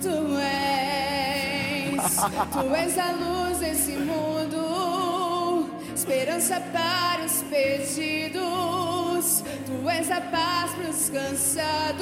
Tu 0.00 0.38
és, 0.38 2.16
tu 2.52 2.74
és 2.74 2.96
a 2.98 3.10
luz 3.12 3.58
desse 3.58 3.92
mundo, 3.92 5.68
esperança 5.94 6.60
para 6.72 7.24
os 7.24 7.42
perdidos. 7.42 9.42
Tu 9.66 9.90
és 9.90 10.10
a 10.10 10.20
paz 10.20 10.70
para 10.72 10.90
os 10.90 11.10
cansados. 11.10 11.98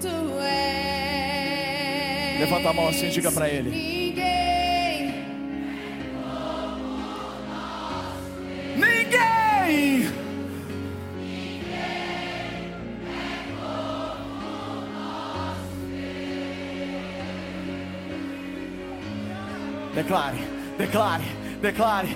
Tu 0.00 0.40
és. 0.40 2.40
Levanta 2.40 2.70
a 2.70 2.72
mão 2.72 2.88
assim, 2.88 3.10
diga 3.10 3.30
para 3.30 3.48
ele. 3.48 3.97
Declare, 20.08 20.38
declare, 20.78 21.24
declare. 21.60 22.08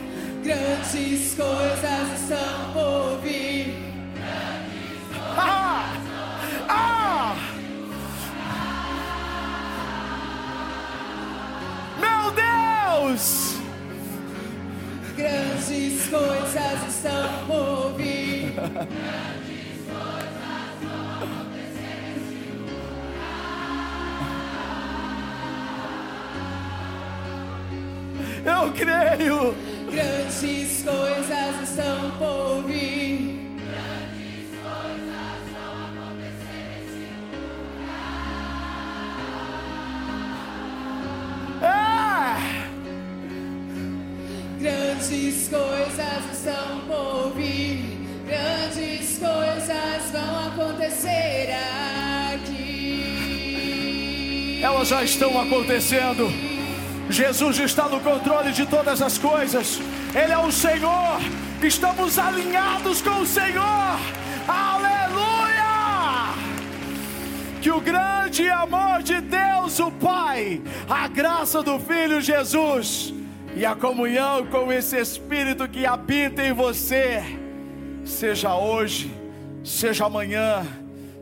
Grandes 0.43 1.35
coisas 1.35 2.23
estão 2.23 2.73
por 2.73 3.21
vir. 3.21 3.75
Ah! 5.37 5.93
Ah! 6.71 7.37
Meu 12.01 12.33
Deus! 12.33 13.59
Grandes 15.15 16.09
coisas 16.09 16.89
estão 16.89 17.47
por 17.47 17.93
vir. 17.99 18.55
Eu 28.63 28.71
creio! 28.71 29.55
Grandes 29.91 30.85
coisas 30.85 31.69
estão 31.69 32.13
por 32.13 32.63
vir. 32.65 33.41
É! 41.61 42.37
Grandes 44.61 45.49
coisas 45.49 46.23
estão 46.33 46.81
por 46.87 47.33
vir. 47.35 47.99
Grandes 48.25 49.19
coisas 49.19 50.11
vão 50.13 50.47
acontecer 50.47 51.49
aqui. 52.33 53.03
Elas 54.63 54.87
já 54.87 55.03
estão 55.03 55.41
acontecendo. 55.41 56.52
Jesus 57.13 57.59
está 57.59 57.89
no 57.89 58.01
controle 58.01 58.53
de 58.53 58.65
todas 58.65 59.03
as 59.03 59.19
coisas. 59.19 59.79
Ele 60.15 60.33
é 60.33 60.39
o 60.39 60.51
Senhor. 60.51 61.21
Estamos 61.63 62.19
alinhados 62.19 63.03
com 63.03 63.21
o 63.21 63.27
Senhor. 63.27 63.99
Aleluia! 64.49 66.33
Que 67.61 67.71
o 67.71 67.81
grande 67.81 68.49
amor 68.49 69.03
de 69.03 69.21
Deus, 69.21 69.79
o 69.79 69.91
Pai, 69.91 70.63
a 70.89 71.07
graça 71.07 71.63
do 71.63 71.79
Filho 71.79 72.21
Jesus 72.21 73.13
e 73.55 73.67
a 73.67 73.75
comunhão 73.75 74.47
com 74.47 74.73
esse 74.73 74.99
Espírito 74.99 75.69
que 75.69 75.85
habita 75.85 76.43
em 76.43 76.53
você, 76.53 77.23
seja 78.05 78.57
hoje, 78.57 79.15
seja 79.63 80.07
amanhã, 80.07 80.67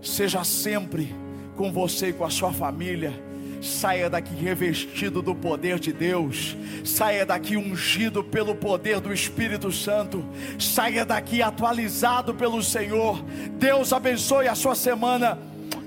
seja 0.01 0.45
sempre 0.45 1.15
com 1.57 1.73
você 1.73 2.09
e 2.09 2.13
com 2.13 2.25
a 2.25 2.31
sua 2.31 2.53
família. 2.53 3.30
Saia 3.61 4.09
daqui 4.09 4.35
revestido 4.35 5.21
do 5.21 5.35
poder 5.35 5.79
de 5.79 5.93
Deus, 5.93 6.57
saia 6.83 7.27
daqui 7.27 7.57
ungido 7.59 8.25
pelo 8.25 8.55
poder 8.55 9.01
do 9.01 9.13
Espírito 9.13 9.71
Santo, 9.71 10.25
saia 10.59 11.05
daqui 11.05 11.43
atualizado 11.43 12.35
pelo 12.35 12.63
Senhor. 12.63 13.23
Deus 13.59 13.93
abençoe 13.93 14.49
a 14.49 14.55
sua 14.55 14.75
semana, 14.75 15.39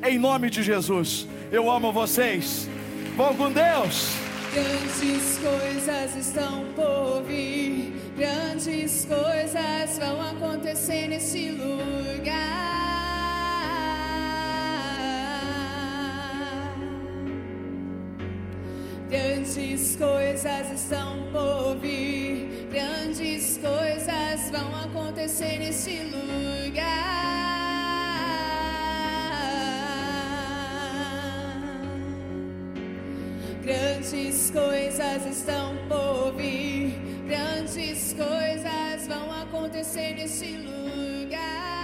em 0.08 0.20
nome 0.20 0.52
de 0.52 0.62
Jesus. 0.62 1.28
Eu 1.52 1.70
amo 1.72 1.92
vocês, 1.92 2.70
vão 3.18 3.36
com 3.36 3.52
Deus. 3.52 4.16
Grandes 4.54 5.40
coisas 5.40 6.16
estão 6.16 6.64
por 6.76 7.24
vir, 7.24 7.92
grandes 8.16 9.06
coisas 9.06 9.98
vão 9.98 10.22
acontecer 10.22 11.08
nesse 11.08 11.50
lugar. 11.50 12.93
Grandes 19.14 19.96
coisas 19.96 20.72
estão 20.72 21.22
por 21.32 21.78
vir, 21.78 22.68
grandes 22.72 23.60
coisas 23.60 24.50
vão 24.50 24.76
acontecer 24.84 25.60
neste 25.60 26.00
lugar. 26.00 26.24
Grandes 33.62 34.50
coisas 34.50 35.26
estão 35.28 35.78
por 35.88 36.34
vir, 36.36 37.00
grandes 37.28 38.14
coisas 38.14 39.08
vão 39.08 39.32
acontecer 39.44 40.16
neste 40.16 40.58
lugar. 40.58 41.83